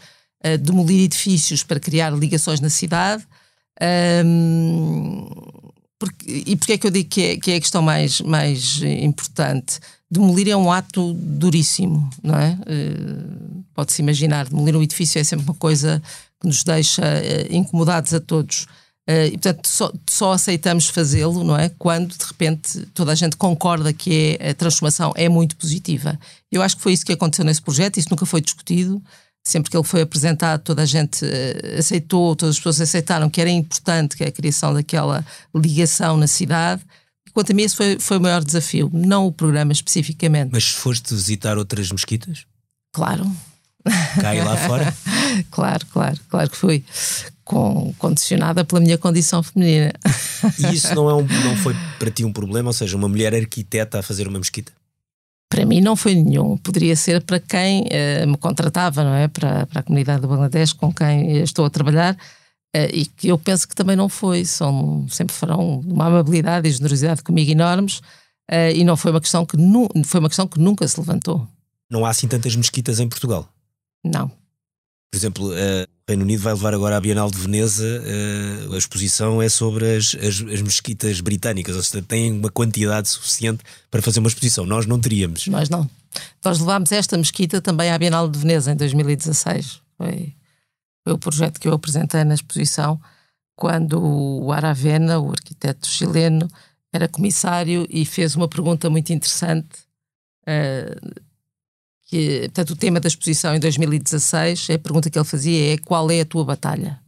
demolir 0.61 1.05
edifícios 1.05 1.63
para 1.63 1.79
criar 1.79 2.11
ligações 2.11 2.61
na 2.61 2.71
cidade. 2.71 3.25
Um, 4.25 5.29
porque, 5.99 6.43
e 6.47 6.57
porquê 6.57 6.73
é 6.73 6.79
que 6.79 6.87
eu 6.87 6.91
digo 6.91 7.09
que 7.09 7.23
é, 7.23 7.37
que 7.37 7.51
é 7.53 7.57
a 7.57 7.61
questão 7.61 7.81
mais, 7.81 8.21
mais 8.21 8.83
importante? 8.83 9.79
Demolir 10.11 10.49
é 10.49 10.57
um 10.57 10.71
ato 10.71 11.13
duríssimo, 11.15 12.11
não 12.23 12.37
é? 12.37 12.59
Uh, 12.63 13.63
Pode-se 13.73 14.03
imaginar, 14.03 14.49
demolir 14.49 14.77
um 14.77 14.83
edifício 14.83 15.19
é 15.19 15.25
sempre 15.25 15.47
uma 15.47 15.55
coisa 15.55 16.03
que 16.41 16.47
nos 16.47 16.65
deixa 16.65 17.03
uh, 17.03 17.55
incomodados 17.55 18.13
a 18.13 18.21
todos. 18.21 18.67
Uh, 19.09 19.27
e 19.27 19.31
portanto 19.33 19.67
só, 19.67 19.93
só 20.11 20.33
aceitamos 20.33 20.89
fazê-lo, 20.89 21.45
não 21.45 21.57
é? 21.57 21.69
Quando 21.79 22.17
de 22.17 22.25
repente 22.25 22.85
toda 22.95 23.13
a 23.13 23.15
gente 23.15 23.37
concorda 23.37 23.93
que 23.93 24.37
é, 24.41 24.51
a 24.51 24.55
transformação 24.55 25.13
é 25.15 25.29
muito 25.29 25.57
positiva. 25.57 26.19
Eu 26.51 26.63
acho 26.63 26.77
que 26.77 26.83
foi 26.83 26.93
isso 26.93 27.07
que 27.07 27.13
aconteceu 27.13 27.45
nesse 27.45 27.63
projeto, 27.63 27.97
isso 27.97 28.09
nunca 28.11 28.27
foi 28.27 28.41
discutido 28.41 29.01
sempre 29.45 29.71
que 29.71 29.77
ele 29.77 29.85
foi 29.85 30.03
apresentado, 30.03 30.63
toda 30.63 30.83
a 30.83 30.87
gente 30.87 31.25
uh, 31.25 31.79
aceitou, 31.79 32.37
todas 32.37 32.55
as 32.55 32.59
pessoas 32.59 32.81
aceitaram 32.81 33.29
que 33.29 33.41
era 33.41 33.51
importante 33.51 34.17
que 34.17 34.25
a 34.25 34.31
criação 34.31 34.73
daquela 34.73 35.25
ligação 35.55 36.17
na 36.17 36.27
cidade. 36.27 36.83
Quanto 37.33 37.51
a 37.51 37.55
mim, 37.55 37.63
esse 37.63 37.75
foi, 37.75 37.99
foi 37.99 38.19
o 38.19 38.21
maior 38.21 38.45
desafio, 38.45 38.91
não 38.93 39.27
o 39.27 39.33
programa 39.33 39.73
especificamente. 39.73 40.51
Mas 40.53 40.69
foste 40.69 41.15
visitar 41.15 41.57
outras 41.57 41.91
mesquitas? 41.91 42.45
Claro. 42.93 43.25
Cá 44.21 44.35
e 44.35 44.43
lá 44.43 44.57
fora? 44.57 44.95
claro, 45.51 45.87
claro, 45.87 46.21
claro 46.29 46.51
que 46.51 46.57
fui. 46.57 46.85
Com, 47.45 47.93
condicionada 47.99 48.65
pela 48.65 48.81
minha 48.81 48.97
condição 48.97 49.43
feminina. 49.43 49.93
E 50.59 50.75
isso 50.75 50.95
não, 50.95 51.11
é 51.11 51.15
um, 51.15 51.27
não 51.27 51.57
foi 51.57 51.75
para 51.99 52.11
ti 52.11 52.25
um 52.25 52.33
problema? 52.33 52.69
Ou 52.69 52.73
seja, 52.73 52.97
uma 52.97 53.09
mulher 53.09 53.35
arquiteta 53.35 53.99
a 53.99 54.03
fazer 54.03 54.29
uma 54.29 54.39
mesquita? 54.39 54.73
Para 55.53 55.67
mim 55.67 55.83
não 55.83 55.95
foi 55.95 56.15
nenhum. 56.15 56.57
Poderia 56.57 56.97
ser 56.97 57.21
para 57.21 57.39
quem 57.39 57.83
uh, 57.83 58.27
me 58.27 58.39
contratava, 58.39 59.05
não 59.05 59.13
é? 59.13 59.29
Para, 59.29 59.67
para 59.67 59.81
a 59.81 59.83
comunidade 59.83 60.23
do 60.23 60.29
Bangladesh 60.29 60.73
com 60.73 60.91
quem 60.91 61.43
estou 61.43 61.67
a 61.67 61.71
trabalhar. 61.71 62.15
Uh, 62.75 62.89
e 62.91 63.05
que 63.05 63.29
eu 63.29 63.37
penso 63.37 63.69
que 63.69 63.75
também 63.75 63.95
não 63.95 64.09
foi. 64.09 64.47
São, 64.47 65.07
sempre 65.11 65.35
foram 65.35 65.81
uma 65.81 66.07
amabilidade 66.07 66.67
e 66.67 66.73
generosidade 66.73 67.23
comigo 67.23 67.51
enormes. 67.51 67.99
Uh, 68.51 68.73
e 68.75 68.83
não 68.83 68.97
foi 68.97 69.11
uma 69.11 69.21
questão 69.21 69.45
que 69.45 69.59
nu, 69.59 69.91
foi 70.07 70.21
uma 70.21 70.31
questão 70.31 70.49
que 70.49 70.59
nunca 70.59 70.89
se 70.89 70.99
levantou. 70.99 71.47
Não 71.91 72.07
há 72.07 72.09
assim 72.09 72.27
tantas 72.27 72.57
mesquitas 72.57 72.99
em 72.99 73.07
Portugal? 73.07 73.47
Não. 74.03 74.31
Por 75.13 75.19
exemplo, 75.19 75.51
uh, 75.51 75.53
o 75.53 76.09
Reino 76.09 76.23
Unido 76.23 76.41
vai 76.41 76.55
levar 76.55 76.73
agora 76.73 76.97
à 76.97 77.01
Bienal 77.01 77.31
de 77.31 77.37
Veneza, 77.37 77.85
uh, 77.85 78.73
a 78.73 78.79
exposição 78.79 79.43
é 79.43 79.49
sobre 79.51 79.97
as, 79.97 80.15
as, 80.15 80.41
as, 80.41 80.63
mesquitas 80.63 81.21
britânicas, 81.21 81.77
ou 81.77 81.83
seja, 81.83 82.03
têm 82.03 82.33
uma 82.33 82.51
quantidade 82.51 83.11
suficiente 83.11 83.63
para 83.91 84.01
fazer 84.01 84.21
uma 84.21 84.29
exposição. 84.29 84.65
Nós 84.65 84.87
não 84.87 84.99
teríamos. 84.99 85.47
Nós 85.49 85.69
não. 85.69 85.89
Nós 86.43 86.59
levámos 86.59 86.91
esta 86.93 87.19
mesquita 87.19 87.61
também 87.61 87.91
à 87.91 87.99
Bienal 87.99 88.27
de 88.27 88.39
Veneza 88.39 88.73
em 88.73 88.77
2016. 88.77 89.83
Foi, 89.99 90.35
foi 91.05 91.13
o 91.13 91.19
projeto 91.19 91.61
que 91.61 91.69
eu 91.69 91.75
apresentei 91.75 92.25
na 92.25 92.33
exposição 92.33 92.99
quando 93.55 94.03
o 94.03 94.51
Aravena, 94.51 95.21
o 95.21 95.31
arquiteto 95.31 95.87
chileno, 95.89 96.51
era 96.91 97.07
comissário 97.07 97.87
e 97.91 98.07
fez 98.07 98.35
uma 98.35 98.49
pergunta 98.49 98.89
muito 98.89 99.13
interessante. 99.13 99.81
Uh, 100.49 101.23
que, 102.13 102.41
portanto, 102.41 102.71
o 102.73 102.77
tema 102.77 103.01
da 103.01 103.09
exposição 103.09 103.55
em 103.55 103.59
2016, 103.59 104.69
a 104.69 104.79
pergunta 104.79 105.09
que 105.09 105.19
ele 105.19 105.25
fazia 105.25 105.73
é 105.73 105.79
qual 105.79 106.11
é 106.11 106.21
a 106.21 106.27
tua 106.27 106.45
batalha? 106.45 107.01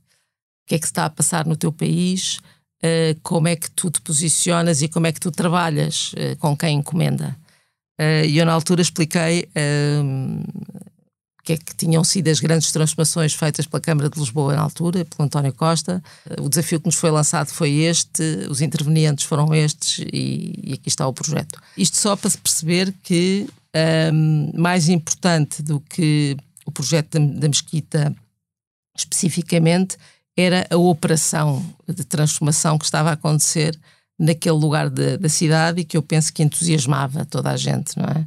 O 0.65 0.69
que 0.69 0.77
é 0.77 0.79
que 0.79 0.87
está 0.87 1.05
a 1.05 1.11
passar 1.11 1.45
no 1.45 1.57
teu 1.57 1.71
país? 1.71 2.39
Uh, 2.83 3.15
como 3.23 3.47
é 3.47 3.55
que 3.55 3.71
tu 3.71 3.91
te 3.91 4.01
posicionas 4.01 4.81
e 4.81 4.89
como 4.89 5.07
é 5.07 5.13
que 5.13 5.21
tu 5.21 5.31
trabalhas 5.31 6.15
uh, 6.15 6.39
com 6.39 6.57
quem 6.57 6.79
encomenda? 6.79 7.37
Uh, 8.01 8.25
e 8.25 8.39
eu, 8.39 8.47
na 8.47 8.55
altura, 8.55 8.81
expliquei 8.81 9.47
o 11.39 11.43
que 11.45 11.53
é 11.53 11.57
que 11.59 11.77
tinham 11.77 12.03
sido 12.03 12.29
as 12.29 12.41
grandes 12.41 12.73
transformações 12.73 13.35
feitas 13.35 13.67
pela 13.67 13.83
Câmara 13.83 14.09
de 14.09 14.19
Lisboa 14.19 14.55
na 14.55 14.63
altura, 14.63 15.05
pelo 15.05 15.27
António 15.27 15.53
Costa. 15.53 16.03
O 16.41 16.49
desafio 16.49 16.81
que 16.81 16.87
nos 16.87 16.95
foi 16.95 17.11
lançado 17.11 17.49
foi 17.49 17.73
este, 17.81 18.23
os 18.49 18.63
intervenientes 18.63 19.27
foram 19.27 19.55
estes 19.55 19.99
e, 20.11 20.61
e 20.65 20.73
aqui 20.73 20.89
está 20.89 21.07
o 21.07 21.13
projeto. 21.13 21.61
Isto 21.77 21.99
só 21.99 22.17
para 22.17 22.31
se 22.31 22.39
perceber 22.39 22.95
que 23.03 23.47
um, 24.13 24.53
mais 24.55 24.89
importante 24.89 25.63
do 25.63 25.81
que 25.81 26.37
o 26.67 26.71
projeto 26.73 27.19
da, 27.19 27.41
da 27.41 27.49
Mesquita 27.49 28.15
especificamente 28.97 29.97
era 30.37 30.67
a 30.71 30.77
operação 30.77 31.65
de 31.89 32.05
transformação 32.05 32.79
que 32.79 32.85
estava 32.85 33.11
a 33.11 33.15
acontecer 33.15 33.79
naquele 34.19 34.57
lugar 34.57 34.89
de, 34.89 35.17
da 35.17 35.29
cidade 35.29 35.81
e 35.81 35.85
que 35.85 35.97
eu 35.97 36.03
penso 36.03 36.33
que 36.33 36.43
entusiasmava 36.43 37.25
toda 37.25 37.51
a 37.51 37.57
gente, 37.57 37.97
não 37.97 38.05
é? 38.05 38.27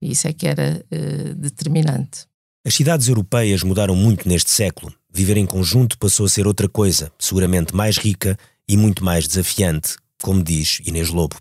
E 0.00 0.12
isso 0.12 0.28
é 0.28 0.32
que 0.32 0.46
era 0.46 0.84
uh, 0.92 1.34
determinante. 1.34 2.26
As 2.66 2.74
cidades 2.74 3.08
europeias 3.08 3.62
mudaram 3.62 3.94
muito 3.94 4.28
neste 4.28 4.50
século. 4.50 4.92
Viver 5.12 5.36
em 5.36 5.46
conjunto 5.46 5.98
passou 5.98 6.26
a 6.26 6.28
ser 6.28 6.46
outra 6.46 6.68
coisa, 6.68 7.12
seguramente 7.18 7.74
mais 7.74 7.96
rica 7.96 8.38
e 8.68 8.76
muito 8.76 9.04
mais 9.04 9.28
desafiante, 9.28 9.96
como 10.22 10.42
diz 10.42 10.80
Inês 10.84 11.10
Lobo. 11.10 11.36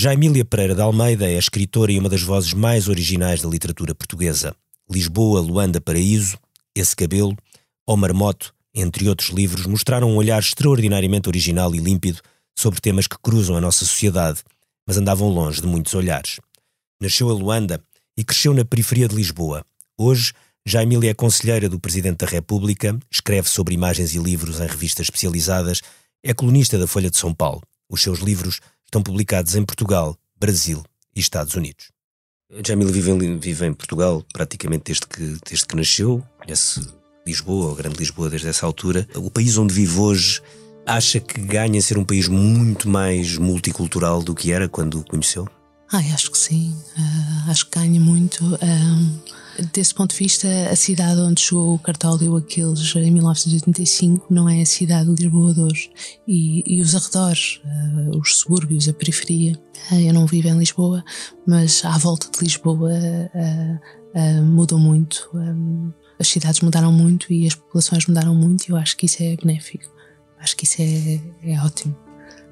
Jaimília 0.00 0.44
Pereira 0.44 0.76
de 0.76 0.80
Almeida 0.80 1.28
é 1.28 1.36
escritora 1.36 1.90
e 1.90 1.98
uma 1.98 2.08
das 2.08 2.22
vozes 2.22 2.54
mais 2.54 2.86
originais 2.86 3.42
da 3.42 3.48
literatura 3.48 3.96
portuguesa. 3.96 4.54
Lisboa, 4.88 5.40
Luanda, 5.40 5.80
Paraíso, 5.80 6.38
Esse 6.72 6.94
Cabelo, 6.94 7.36
O 7.84 7.96
Marmoto, 7.96 8.54
entre 8.72 9.08
outros 9.08 9.30
livros, 9.30 9.66
mostraram 9.66 10.08
um 10.08 10.14
olhar 10.14 10.38
extraordinariamente 10.38 11.28
original 11.28 11.74
e 11.74 11.78
límpido 11.78 12.20
sobre 12.56 12.80
temas 12.80 13.08
que 13.08 13.18
cruzam 13.20 13.56
a 13.56 13.60
nossa 13.60 13.84
sociedade, 13.84 14.44
mas 14.86 14.96
andavam 14.96 15.30
longe 15.30 15.60
de 15.60 15.66
muitos 15.66 15.92
olhares. 15.94 16.38
Nasceu 17.02 17.28
a 17.28 17.32
Luanda 17.32 17.82
e 18.16 18.22
cresceu 18.22 18.54
na 18.54 18.64
periferia 18.64 19.08
de 19.08 19.16
Lisboa. 19.16 19.64
Hoje, 19.98 20.32
Jaimília 20.64 21.10
é 21.10 21.14
conselheira 21.14 21.68
do 21.68 21.80
Presidente 21.80 22.18
da 22.18 22.26
República, 22.28 22.96
escreve 23.10 23.48
sobre 23.48 23.74
imagens 23.74 24.14
e 24.14 24.18
livros 24.20 24.60
em 24.60 24.66
revistas 24.68 25.06
especializadas, 25.06 25.82
é 26.22 26.32
colunista 26.32 26.78
da 26.78 26.86
Folha 26.86 27.10
de 27.10 27.16
São 27.16 27.34
Paulo. 27.34 27.62
Os 27.90 28.00
seus 28.00 28.20
livros 28.20 28.60
estão 28.88 29.02
publicados 29.02 29.54
em 29.54 29.64
Portugal, 29.64 30.16
Brasil 30.38 30.82
e 31.14 31.20
Estados 31.20 31.54
Unidos. 31.54 31.90
Jamil 32.66 32.88
vive 32.88 33.10
em, 33.10 33.38
vive 33.38 33.66
em 33.66 33.74
Portugal 33.74 34.24
praticamente 34.32 34.84
desde 34.86 35.06
que, 35.06 35.36
desde 35.46 35.66
que 35.66 35.76
nasceu, 35.76 36.24
conhece 36.38 36.88
Lisboa, 37.26 37.68
ou 37.68 37.74
Grande 37.74 37.98
Lisboa 37.98 38.30
desde 38.30 38.48
essa 38.48 38.64
altura. 38.64 39.06
O 39.14 39.30
país 39.30 39.58
onde 39.58 39.74
vive 39.74 39.98
hoje 39.98 40.40
acha 40.86 41.20
que 41.20 41.38
ganha 41.38 41.78
a 41.78 41.82
ser 41.82 41.98
um 41.98 42.04
país 42.04 42.26
muito 42.26 42.88
mais 42.88 43.36
multicultural 43.36 44.22
do 44.22 44.34
que 44.34 44.50
era 44.50 44.66
quando 44.66 45.00
o 45.00 45.04
conheceu? 45.04 45.46
Ai, 45.90 46.10
acho 46.12 46.30
que 46.30 46.36
sim. 46.36 46.76
Uh, 46.98 47.50
acho 47.50 47.66
que 47.68 47.78
ganha 47.78 47.98
muito. 47.98 48.44
Uh, 48.44 49.68
desse 49.72 49.94
ponto 49.94 50.10
de 50.12 50.18
vista, 50.18 50.46
a 50.70 50.76
cidade 50.76 51.18
onde 51.20 51.40
chegou 51.40 51.74
o 51.74 51.78
Cartólio 51.78 52.36
Aquiles 52.36 52.94
em 52.94 53.10
1985 53.10 54.26
não 54.32 54.48
é 54.48 54.60
a 54.60 54.66
cidade 54.66 55.14
de 55.14 55.22
Lisboa 55.22 55.54
de 55.54 55.60
hoje. 55.60 55.90
E, 56.26 56.62
e 56.66 56.82
os 56.82 56.94
arredores, 56.94 57.60
uh, 57.64 58.18
os 58.18 58.38
subúrbios, 58.38 58.86
a 58.86 58.92
periferia. 58.92 59.58
Uh, 59.90 60.00
eu 60.00 60.12
não 60.12 60.26
vivo 60.26 60.48
em 60.48 60.58
Lisboa, 60.58 61.02
mas 61.46 61.82
à 61.84 61.96
volta 61.96 62.28
de 62.30 62.44
Lisboa 62.44 62.90
mudam 64.44 64.78
muito. 64.78 65.30
As 66.18 66.28
cidades 66.28 66.60
mudaram 66.60 66.92
muito 66.92 67.32
e 67.32 67.46
as 67.46 67.54
populações 67.54 68.06
mudaram 68.06 68.34
muito 68.34 68.68
e 68.68 68.72
eu 68.72 68.76
acho 68.76 68.96
que 68.96 69.06
isso 69.06 69.22
é 69.22 69.36
benéfico. 69.36 69.84
Acho 70.38 70.56
que 70.56 70.64
isso 70.64 70.82
é, 70.82 71.20
é 71.52 71.60
ótimo. 71.60 72.07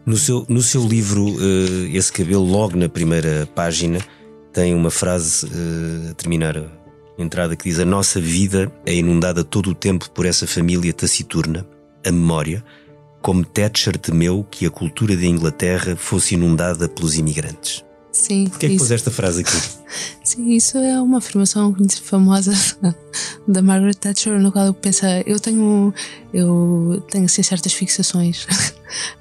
No 0.06 0.16
seu, 0.16 0.46
no 0.48 0.62
seu 0.62 0.86
livro, 0.86 1.34
Esse 1.92 2.12
Cabelo, 2.12 2.44
logo 2.44 2.76
na 2.76 2.88
primeira 2.88 3.44
página, 3.56 3.98
tem 4.52 4.72
uma 4.72 4.88
frase 4.88 5.48
a 6.10 6.14
terminar 6.14 6.62
entrada 7.18 7.56
que 7.56 7.68
diz: 7.68 7.80
A 7.80 7.84
nossa 7.84 8.20
vida 8.20 8.70
é 8.86 8.94
inundada 8.94 9.42
todo 9.42 9.70
o 9.70 9.74
tempo 9.74 10.08
por 10.12 10.24
essa 10.24 10.46
família 10.46 10.92
taciturna, 10.92 11.66
a 12.06 12.12
memória, 12.12 12.64
como 13.20 13.44
Thatcher 13.44 13.98
temeu 13.98 14.46
que 14.48 14.64
a 14.64 14.70
cultura 14.70 15.16
da 15.16 15.26
Inglaterra 15.26 15.96
fosse 15.96 16.36
inundada 16.36 16.88
pelos 16.88 17.16
imigrantes. 17.16 17.84
Sim. 18.16 18.48
Porquê 18.48 18.66
é 18.66 18.68
que 18.70 18.78
pôs 18.78 18.90
esta 18.90 19.10
frase 19.10 19.42
aqui? 19.42 19.52
Sim, 20.24 20.50
isso 20.50 20.78
é 20.78 21.00
uma 21.00 21.18
afirmação 21.18 21.70
muito 21.70 22.02
famosa 22.02 22.52
da 23.46 23.62
Margaret 23.62 23.94
Thatcher, 23.94 24.40
no 24.40 24.50
qual 24.50 24.66
eu 24.66 24.74
penso, 24.74 25.04
eu 25.26 25.38
tenho, 25.38 25.94
eu 26.32 27.04
tenho 27.10 27.26
assim, 27.26 27.42
certas 27.42 27.74
fixações. 27.74 28.44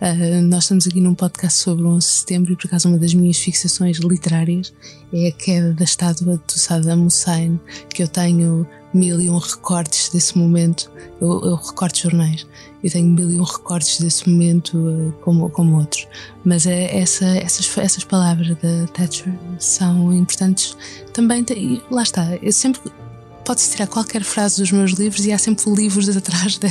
uh, 0.01 0.41
nós 0.47 0.63
estamos 0.63 0.87
aqui 0.87 1.01
num 1.01 1.13
podcast 1.13 1.59
sobre 1.59 1.83
o 1.83 1.89
11 1.89 2.07
de 2.07 2.13
setembro 2.13 2.53
e 2.53 2.55
por 2.55 2.67
acaso 2.67 2.87
uma 2.87 2.97
das 2.97 3.13
minhas 3.13 3.37
fixações 3.37 3.97
literárias 3.97 4.73
é 5.13 5.27
a 5.27 5.31
queda 5.31 5.73
da 5.73 5.83
estátua 5.83 6.37
do 6.37 6.59
Saddam 6.59 7.05
Hussein 7.05 7.59
que 7.93 8.01
eu 8.01 8.07
tenho 8.07 8.65
mil 8.95 9.19
e 9.19 9.29
um 9.29 9.37
recortes 9.37 10.09
desse 10.09 10.37
momento. 10.37 10.89
Eu, 11.19 11.41
eu 11.43 11.55
recorto 11.55 11.99
jornais 11.99 12.47
e 12.81 12.89
tenho 12.89 13.07
mil 13.07 13.29
e 13.29 13.39
um 13.39 13.43
recortes 13.43 13.99
desse 13.99 14.29
momento 14.29 14.77
uh, 14.77 15.11
como, 15.21 15.49
como 15.49 15.77
outros. 15.77 16.07
Mas 16.45 16.65
é, 16.65 16.97
essa, 16.97 17.25
essas, 17.25 17.77
essas 17.77 18.03
palavras 18.05 18.47
da 18.57 18.87
Thatcher 18.93 19.33
são 19.59 20.13
importantes 20.13 20.77
também. 21.11 21.45
E 21.49 21.81
lá 21.91 22.03
está, 22.03 22.37
eu 22.41 22.53
sempre 22.53 22.79
pode-se 23.43 23.71
tirar 23.71 23.87
qualquer 23.87 24.23
frase 24.23 24.59
dos 24.59 24.71
meus 24.71 24.91
livros 24.91 25.25
e 25.25 25.31
há 25.31 25.37
sempre 25.37 25.69
livros 25.71 26.07
atrás, 26.15 26.57
de, 26.57 26.67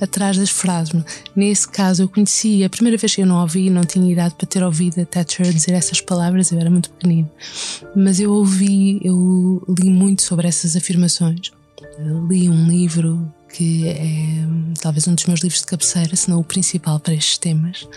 atrás 0.00 0.36
das 0.38 0.50
frases. 0.50 1.04
Nesse 1.34 1.68
caso, 1.68 2.04
eu 2.04 2.08
conheci, 2.08 2.64
a 2.64 2.70
primeira 2.70 2.96
vez 2.96 3.14
que 3.14 3.20
eu 3.20 3.26
não 3.26 3.40
ouvi, 3.40 3.68
não 3.68 3.82
tinha 3.82 4.10
idade 4.10 4.34
para 4.34 4.46
ter 4.46 4.62
ouvido 4.62 5.00
a 5.00 5.04
Thatcher 5.04 5.52
dizer 5.52 5.72
essas 5.72 6.00
palavras, 6.00 6.50
eu 6.50 6.58
era 6.58 6.70
muito 6.70 6.90
pequenino. 6.90 7.30
Mas 7.94 8.18
eu 8.18 8.32
ouvi, 8.32 8.98
eu 9.02 9.62
li 9.78 9.90
muito 9.90 10.22
sobre 10.22 10.48
essas 10.48 10.74
afirmações. 10.74 11.52
Li 11.98 12.48
um 12.48 12.68
livro 12.68 13.32
que 13.52 13.88
é 13.88 14.44
talvez 14.80 15.08
um 15.08 15.14
dos 15.14 15.24
meus 15.24 15.40
livros 15.40 15.60
de 15.60 15.66
cabeceira, 15.66 16.14
se 16.14 16.28
não 16.28 16.40
o 16.40 16.44
principal 16.44 17.00
para 17.00 17.14
estes 17.14 17.38
temas, 17.38 17.88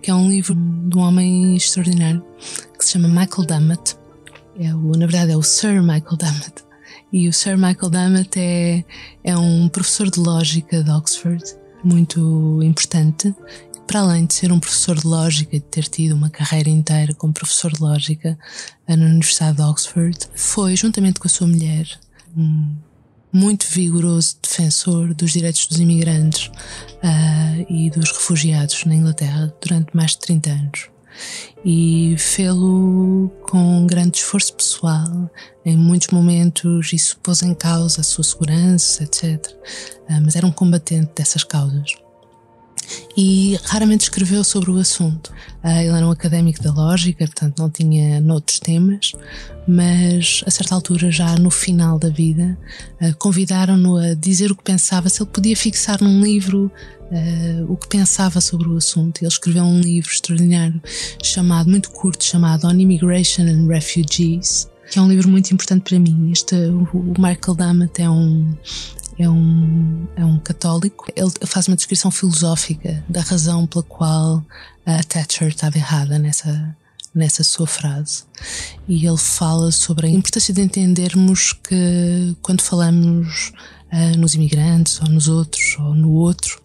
que 0.00 0.10
é 0.10 0.14
um 0.14 0.28
livro 0.28 0.54
de 0.54 0.96
um 0.96 1.00
homem 1.00 1.56
extraordinário 1.56 2.24
que 2.78 2.84
se 2.84 2.92
chama 2.92 3.08
Michael 3.08 3.46
Dummett. 3.46 3.96
É 4.58 4.74
o, 4.74 4.92
na 4.92 5.06
verdade, 5.06 5.32
é 5.32 5.36
o 5.36 5.42
Sir 5.42 5.82
Michael 5.82 6.16
Dummett 6.16 6.68
e 7.12 7.26
o 7.26 7.32
Sir 7.32 7.56
Michael 7.56 7.90
Dammit 7.90 8.38
é, 8.38 8.84
é 9.24 9.36
um 9.36 9.68
professor 9.68 10.10
de 10.10 10.20
lógica 10.20 10.82
de 10.82 10.90
Oxford, 10.90 11.42
muito 11.82 12.62
importante. 12.62 13.34
Para 13.86 14.00
além 14.00 14.26
de 14.26 14.34
ser 14.34 14.52
um 14.52 14.60
professor 14.60 14.94
de 14.94 15.06
lógica 15.06 15.56
e 15.56 15.60
de 15.60 15.64
ter 15.64 15.84
tido 15.84 16.14
uma 16.14 16.28
carreira 16.28 16.68
inteira 16.68 17.14
como 17.14 17.32
professor 17.32 17.72
de 17.72 17.80
lógica 17.80 18.38
na 18.86 18.94
Universidade 18.94 19.56
de 19.56 19.62
Oxford, 19.62 20.18
foi, 20.34 20.76
juntamente 20.76 21.18
com 21.18 21.26
a 21.26 21.30
sua 21.30 21.46
mulher, 21.46 21.88
um 22.36 22.76
muito 23.32 23.66
vigoroso 23.68 24.36
defensor 24.42 25.14
dos 25.14 25.32
direitos 25.32 25.66
dos 25.66 25.78
imigrantes 25.80 26.46
uh, 26.46 27.66
e 27.68 27.90
dos 27.90 28.10
refugiados 28.10 28.84
na 28.84 28.94
Inglaterra 28.94 29.52
durante 29.60 29.96
mais 29.96 30.12
de 30.12 30.18
30 30.18 30.50
anos 30.50 30.88
e 31.64 32.14
fê-lo 32.18 33.30
com 33.42 33.86
grande 33.86 34.18
esforço 34.18 34.54
pessoal. 34.54 35.30
Em 35.64 35.76
muitos 35.76 36.08
momentos 36.08 36.92
isso 36.92 37.18
pôs 37.22 37.42
em 37.42 37.54
causa 37.54 38.00
a 38.00 38.04
sua 38.04 38.24
segurança, 38.24 39.04
etc. 39.04 39.52
Ah, 40.08 40.20
mas 40.20 40.36
era 40.36 40.46
um 40.46 40.52
combatente 40.52 41.10
dessas 41.14 41.44
causas. 41.44 41.96
E 43.16 43.58
raramente 43.64 44.02
escreveu 44.02 44.42
sobre 44.44 44.70
o 44.70 44.78
assunto. 44.78 45.32
Ah, 45.62 45.82
ele 45.82 45.96
era 45.96 46.06
um 46.06 46.10
académico 46.10 46.62
da 46.62 46.72
lógica, 46.72 47.24
portanto 47.26 47.58
não 47.58 47.70
tinha 47.70 48.20
noutros 48.20 48.58
temas, 48.60 49.12
mas 49.66 50.42
a 50.46 50.50
certa 50.50 50.74
altura, 50.74 51.10
já 51.10 51.36
no 51.36 51.50
final 51.50 51.98
da 51.98 52.08
vida, 52.08 52.56
ah, 53.00 53.12
convidaram-no 53.18 53.96
a 53.96 54.14
dizer 54.14 54.50
o 54.50 54.56
que 54.56 54.62
pensava, 54.62 55.08
se 55.08 55.22
ele 55.22 55.30
podia 55.30 55.56
fixar 55.56 56.02
num 56.02 56.22
livro 56.22 56.70
uh, 57.10 57.72
o 57.72 57.76
que 57.76 57.88
pensava 57.88 58.40
sobre 58.40 58.68
o 58.68 58.76
assunto. 58.76 59.20
Ele 59.20 59.28
escreveu 59.28 59.64
um 59.64 59.80
livro 59.80 60.10
extraordinário 60.10 60.80
chamado, 61.22 61.68
muito 61.68 61.90
curto, 61.90 62.24
chamado 62.24 62.66
On 62.66 62.72
Immigration 62.72 63.42
and 63.42 63.66
Refugees, 63.66 64.68
que 64.90 64.98
é 64.98 65.02
um 65.02 65.08
livro 65.08 65.28
muito 65.28 65.52
importante 65.52 65.82
para 65.82 65.98
mim. 65.98 66.30
Este, 66.32 66.54
o 66.54 67.14
Michael 67.18 67.54
Dammett 67.56 68.00
é 68.00 68.08
um, 68.08 68.54
é 69.18 69.28
um, 69.28 70.06
é 70.16 70.24
um 70.24 70.38
católico. 70.38 71.06
Ele 71.14 71.30
faz 71.44 71.66
uma 71.66 71.76
descrição 71.76 72.10
filosófica 72.10 73.04
da 73.08 73.20
razão 73.20 73.66
pela 73.66 73.82
qual 73.82 74.44
a 74.86 75.02
Thatcher 75.02 75.48
estava 75.48 75.76
errada 75.76 76.18
nessa, 76.18 76.76
nessa 77.14 77.42
sua 77.42 77.66
frase. 77.66 78.22
E 78.86 79.06
ele 79.06 79.18
fala 79.18 79.72
sobre 79.72 80.06
a 80.06 80.10
importância 80.10 80.54
de 80.54 80.62
entendermos 80.62 81.52
que 81.52 82.36
quando 82.40 82.62
falamos 82.62 83.52
uh, 83.92 84.18
nos 84.18 84.34
imigrantes, 84.34 85.00
ou 85.00 85.08
nos 85.08 85.28
outros, 85.28 85.76
ou 85.80 85.94
no 85.94 86.12
outro, 86.12 86.60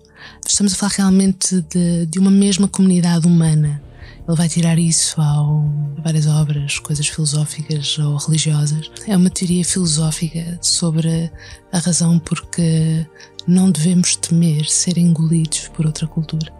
estamos 0.47 0.73
a 0.73 0.75
falar 0.75 0.93
realmente 0.97 1.61
de, 1.69 2.05
de 2.05 2.19
uma 2.19 2.31
mesma 2.31 2.67
comunidade 2.67 3.25
humana. 3.25 3.81
Ele 4.27 4.37
vai 4.37 4.47
tirar 4.47 4.79
isso 4.79 5.19
ao 5.21 5.69
várias 6.03 6.27
obras, 6.27 6.79
coisas 6.79 7.07
filosóficas 7.07 7.97
ou 7.99 8.15
religiosas. 8.17 8.89
É 9.07 9.15
uma 9.15 9.29
teoria 9.29 9.63
filosófica 9.63 10.57
sobre 10.61 11.31
a 11.71 11.79
razão 11.79 12.19
porque 12.19 13.05
não 13.47 13.69
devemos 13.69 14.15
temer 14.15 14.65
ser 14.65 14.97
engolidos 14.97 15.67
por 15.69 15.85
outra 15.85 16.07
cultura. 16.07 16.51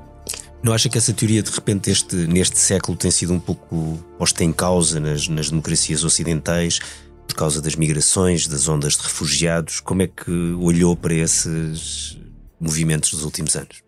Não 0.62 0.72
acha 0.72 0.88
que 0.88 0.98
essa 0.98 1.14
teoria, 1.14 1.44
de 1.44 1.52
repente, 1.52 1.90
este, 1.92 2.16
neste 2.16 2.58
século, 2.58 2.98
tem 2.98 3.12
sido 3.12 3.34
um 3.34 3.40
pouco 3.40 4.00
posta 4.18 4.44
em 4.44 4.54
causa 4.54 5.00
nas, 5.00 5.28
nas 5.28 5.50
democracias 5.50 6.04
ocidentais 6.04 6.80
por 7.28 7.36
causa 7.36 7.62
das 7.62 7.76
migrações, 7.76 8.48
das 8.48 8.68
ondas 8.68 8.96
de 8.96 9.04
refugiados? 9.04 9.80
Como 9.80 10.02
é 10.02 10.08
que 10.08 10.32
olhou 10.60 10.96
para 10.96 11.14
esses 11.14 12.18
movimentos 12.64 13.12
dos 13.12 13.24
últimos 13.24 13.56
anos. 13.56 13.83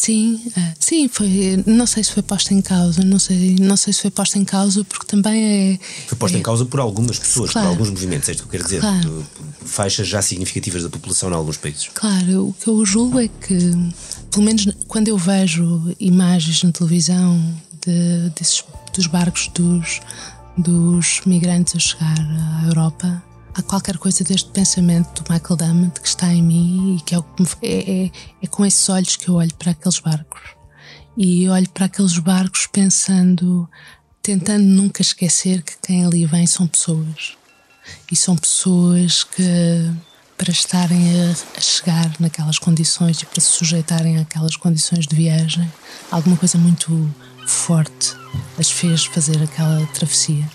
Sim, 0.00 0.40
é, 0.56 0.74
sim, 0.78 1.08
foi. 1.08 1.60
Não 1.66 1.84
sei 1.84 2.04
se 2.04 2.12
foi 2.12 2.22
posta 2.22 2.54
em 2.54 2.62
causa, 2.62 3.02
não 3.02 3.18
sei, 3.18 3.56
não 3.58 3.76
sei 3.76 3.92
se 3.92 4.02
foi 4.02 4.12
posta 4.12 4.38
em 4.38 4.44
causa 4.44 4.84
porque 4.84 5.04
também 5.04 5.72
é. 5.74 5.78
Foi 6.06 6.16
posta 6.16 6.36
é, 6.36 6.40
em 6.40 6.42
causa 6.42 6.64
por 6.64 6.78
algumas 6.78 7.18
pessoas, 7.18 7.50
claro, 7.50 7.66
por 7.66 7.72
alguns 7.72 7.90
movimentos, 7.90 8.28
é 8.28 8.32
isto 8.32 8.44
que 8.44 8.46
eu 8.46 8.50
quero 8.52 8.62
dizer, 8.62 8.80
claro. 8.80 9.26
faixas 9.64 10.06
já 10.06 10.22
significativas 10.22 10.84
da 10.84 10.88
população 10.88 11.30
em 11.30 11.34
alguns 11.34 11.56
países. 11.56 11.90
Claro, 11.92 12.46
o 12.46 12.52
que 12.52 12.68
eu 12.68 12.86
julgo 12.86 13.18
é 13.18 13.26
que, 13.26 13.58
pelo 14.30 14.44
menos 14.44 14.68
quando 14.86 15.08
eu 15.08 15.18
vejo 15.18 15.92
imagens 15.98 16.62
na 16.62 16.70
televisão 16.70 17.36
de, 17.84 18.30
desses, 18.38 18.62
dos 18.94 19.08
barcos 19.08 19.48
dos, 19.48 20.00
dos 20.56 21.22
migrantes 21.26 21.74
a 21.74 21.78
chegar 21.80 22.20
à 22.20 22.68
Europa, 22.68 23.20
há 23.58 23.62
qualquer 23.62 23.98
coisa 23.98 24.22
deste 24.22 24.50
pensamento 24.50 25.20
do 25.20 25.32
Michael 25.32 25.56
Diamond 25.56 26.00
que 26.00 26.06
está 26.06 26.32
em 26.32 26.42
mim 26.42 26.96
e 26.96 27.00
que 27.02 27.14
é, 27.14 27.18
é, 27.62 28.04
é, 28.04 28.10
é 28.42 28.46
com 28.46 28.64
esses 28.64 28.88
olhos 28.88 29.16
que 29.16 29.28
eu 29.28 29.34
olho 29.34 29.52
para 29.54 29.72
aqueles 29.72 29.98
barcos. 29.98 30.42
E 31.16 31.48
olho 31.48 31.68
para 31.70 31.86
aqueles 31.86 32.16
barcos 32.18 32.68
pensando, 32.68 33.68
tentando 34.22 34.64
nunca 34.64 35.02
esquecer 35.02 35.62
que 35.62 35.76
quem 35.82 36.06
ali 36.06 36.24
vem 36.24 36.46
são 36.46 36.68
pessoas. 36.68 37.36
E 38.12 38.14
são 38.14 38.36
pessoas 38.36 39.24
que, 39.24 39.90
para 40.36 40.52
estarem 40.52 41.20
a, 41.22 41.34
a 41.56 41.60
chegar 41.60 42.14
naquelas 42.20 42.58
condições 42.58 43.20
e 43.22 43.26
para 43.26 43.40
se 43.40 43.48
sujeitarem 43.48 44.18
àquelas 44.18 44.56
condições 44.56 45.06
de 45.06 45.16
viagem, 45.16 45.68
alguma 46.12 46.36
coisa 46.36 46.56
muito 46.58 47.12
forte 47.46 48.14
as 48.58 48.70
fez 48.70 49.06
fazer 49.06 49.42
aquela 49.42 49.84
travessia. 49.88 50.48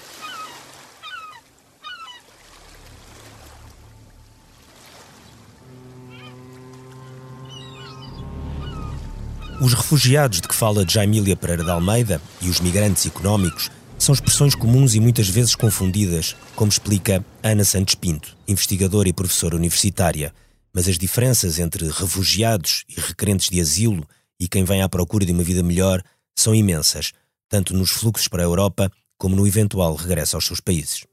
Os 9.63 9.73
refugiados 9.73 10.41
de 10.41 10.47
que 10.49 10.53
fala 10.53 10.85
Jaimília 10.85 11.37
Pereira 11.37 11.63
de 11.63 11.69
Almeida 11.71 12.21
e 12.41 12.49
os 12.49 12.59
migrantes 12.59 13.05
económicos 13.05 13.71
são 13.97 14.11
expressões 14.13 14.53
comuns 14.53 14.93
e 14.93 14.99
muitas 14.99 15.29
vezes 15.29 15.55
confundidas, 15.55 16.35
como 16.53 16.69
explica 16.69 17.25
Ana 17.41 17.63
Santos 17.63 17.95
Pinto, 17.95 18.35
investigadora 18.45 19.07
e 19.07 19.13
professora 19.13 19.55
universitária. 19.55 20.33
Mas 20.73 20.89
as 20.89 20.97
diferenças 20.97 21.59
entre 21.59 21.85
refugiados 21.85 22.83
e 22.89 22.99
requerentes 22.99 23.47
de 23.47 23.61
asilo 23.61 24.05
e 24.37 24.49
quem 24.49 24.65
vem 24.65 24.81
à 24.81 24.89
procura 24.89 25.25
de 25.25 25.31
uma 25.31 25.43
vida 25.43 25.63
melhor 25.63 26.03
são 26.35 26.53
imensas, 26.53 27.13
tanto 27.47 27.73
nos 27.73 27.91
fluxos 27.91 28.27
para 28.27 28.43
a 28.43 28.45
Europa 28.45 28.91
como 29.17 29.33
no 29.33 29.47
eventual 29.47 29.95
regresso 29.95 30.35
aos 30.35 30.45
seus 30.45 30.59
países 30.59 31.05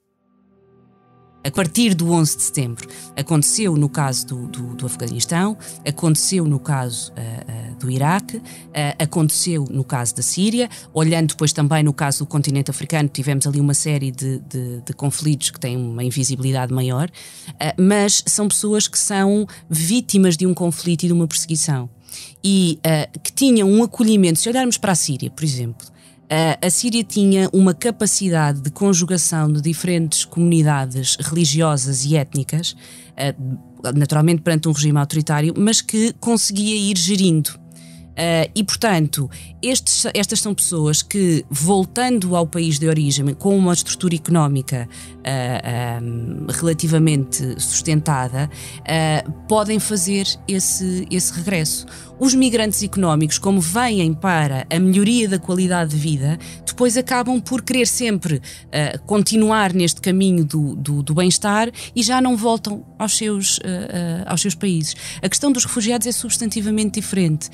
a 1.42 1.50
partir 1.50 1.94
do 1.94 2.12
11 2.12 2.36
de 2.36 2.42
setembro. 2.42 2.88
Aconteceu 3.16 3.76
no 3.76 3.88
caso 3.88 4.26
do, 4.26 4.46
do, 4.48 4.74
do 4.74 4.86
Afeganistão, 4.86 5.56
aconteceu 5.86 6.44
no 6.44 6.58
caso 6.58 7.12
uh, 7.12 7.72
uh, 7.72 7.76
do 7.76 7.90
Iraque, 7.90 8.36
uh, 8.36 8.42
aconteceu 8.98 9.64
no 9.70 9.82
caso 9.82 10.14
da 10.14 10.22
Síria, 10.22 10.68
olhando 10.92 11.28
depois 11.28 11.52
também 11.52 11.82
no 11.82 11.92
caso 11.92 12.20
do 12.20 12.26
continente 12.26 12.70
africano, 12.70 13.08
tivemos 13.08 13.46
ali 13.46 13.60
uma 13.60 13.74
série 13.74 14.10
de, 14.10 14.38
de, 14.40 14.80
de 14.82 14.92
conflitos 14.92 15.50
que 15.50 15.58
têm 15.58 15.76
uma 15.76 16.04
invisibilidade 16.04 16.72
maior, 16.72 17.10
mas 17.78 18.22
são 18.26 18.48
pessoas 18.48 18.86
que 18.86 18.98
são 18.98 19.46
vítimas 19.68 20.36
de 20.36 20.46
um 20.46 20.54
conflito 20.54 21.04
e 21.04 21.06
de 21.06 21.12
uma 21.12 21.26
perseguição. 21.26 21.88
E 22.42 22.78
que 23.22 23.32
tinham 23.32 23.70
um 23.70 23.82
acolhimento, 23.82 24.38
se 24.38 24.48
olharmos 24.48 24.76
para 24.76 24.92
a 24.92 24.94
Síria, 24.94 25.30
por 25.30 25.44
exemplo, 25.44 25.86
a 26.62 26.70
Síria 26.70 27.02
tinha 27.02 27.48
uma 27.52 27.74
capacidade 27.74 28.60
de 28.60 28.70
conjugação 28.70 29.52
de 29.52 29.60
diferentes 29.60 30.24
comunidades 30.24 31.16
religiosas 31.16 32.04
e 32.04 32.16
étnicas, 32.16 32.76
naturalmente 33.94 34.40
perante 34.40 34.68
um 34.68 34.72
regime 34.72 34.98
autoritário, 34.98 35.52
mas 35.56 35.80
que 35.80 36.12
conseguia 36.20 36.76
ir 36.76 36.96
gerindo. 36.96 37.58
Uh, 38.20 38.50
e, 38.54 38.62
portanto, 38.62 39.30
estes, 39.62 40.04
estas 40.12 40.40
são 40.40 40.54
pessoas 40.54 41.00
que, 41.00 41.42
voltando 41.48 42.36
ao 42.36 42.46
país 42.46 42.78
de 42.78 42.86
origem, 42.86 43.32
com 43.32 43.56
uma 43.56 43.72
estrutura 43.72 44.14
económica 44.14 44.86
uh, 45.20 46.52
relativamente 46.52 47.58
sustentada, 47.58 48.50
uh, 48.80 49.32
podem 49.48 49.78
fazer 49.78 50.26
esse, 50.46 51.06
esse 51.10 51.32
regresso. 51.32 51.86
Os 52.18 52.34
migrantes 52.34 52.82
económicos, 52.82 53.38
como 53.38 53.58
vêm 53.58 54.12
para 54.12 54.66
a 54.68 54.78
melhoria 54.78 55.26
da 55.26 55.38
qualidade 55.38 55.92
de 55.92 55.96
vida, 55.96 56.38
depois 56.80 56.96
acabam 56.96 57.38
por 57.38 57.60
querer 57.60 57.86
sempre 57.86 58.36
uh, 58.36 58.98
continuar 59.04 59.74
neste 59.74 60.00
caminho 60.00 60.46
do, 60.46 60.74
do, 60.74 61.02
do 61.02 61.12
bem-estar 61.12 61.70
e 61.94 62.02
já 62.02 62.22
não 62.22 62.38
voltam 62.38 62.82
aos 62.98 63.18
seus, 63.18 63.58
uh, 63.58 64.24
aos 64.24 64.40
seus 64.40 64.54
países. 64.54 64.96
A 65.20 65.28
questão 65.28 65.52
dos 65.52 65.66
refugiados 65.66 66.06
é 66.06 66.12
substantivamente 66.12 66.98
diferente. 66.98 67.50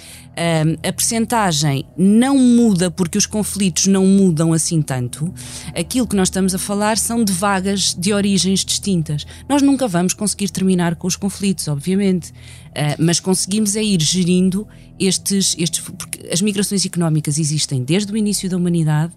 a 0.88 0.92
percentagem 0.92 1.84
não 1.96 2.38
muda 2.38 2.88
porque 2.88 3.18
os 3.18 3.26
conflitos 3.26 3.88
não 3.88 4.06
mudam 4.06 4.52
assim 4.52 4.80
tanto. 4.80 5.34
Aquilo 5.74 6.06
que 6.06 6.14
nós 6.14 6.28
estamos 6.28 6.54
a 6.54 6.58
falar 6.58 6.96
são 6.96 7.24
de 7.24 7.32
vagas 7.32 7.94
de 7.94 8.12
origens 8.12 8.64
distintas. 8.64 9.26
Nós 9.48 9.60
nunca 9.60 9.88
vamos 9.88 10.14
conseguir 10.14 10.50
terminar 10.50 10.94
com 10.94 11.08
os 11.08 11.16
conflitos, 11.16 11.66
obviamente. 11.66 12.32
Uh, 12.76 13.02
mas 13.02 13.18
conseguimos 13.18 13.74
é 13.74 13.82
ir 13.82 14.02
gerindo 14.02 14.68
estes, 15.00 15.56
estes. 15.58 15.80
Porque 15.80 16.28
as 16.30 16.42
migrações 16.42 16.84
económicas 16.84 17.38
existem 17.38 17.82
desde 17.82 18.12
o 18.12 18.16
início 18.16 18.50
da 18.50 18.56
humanidade 18.58 19.14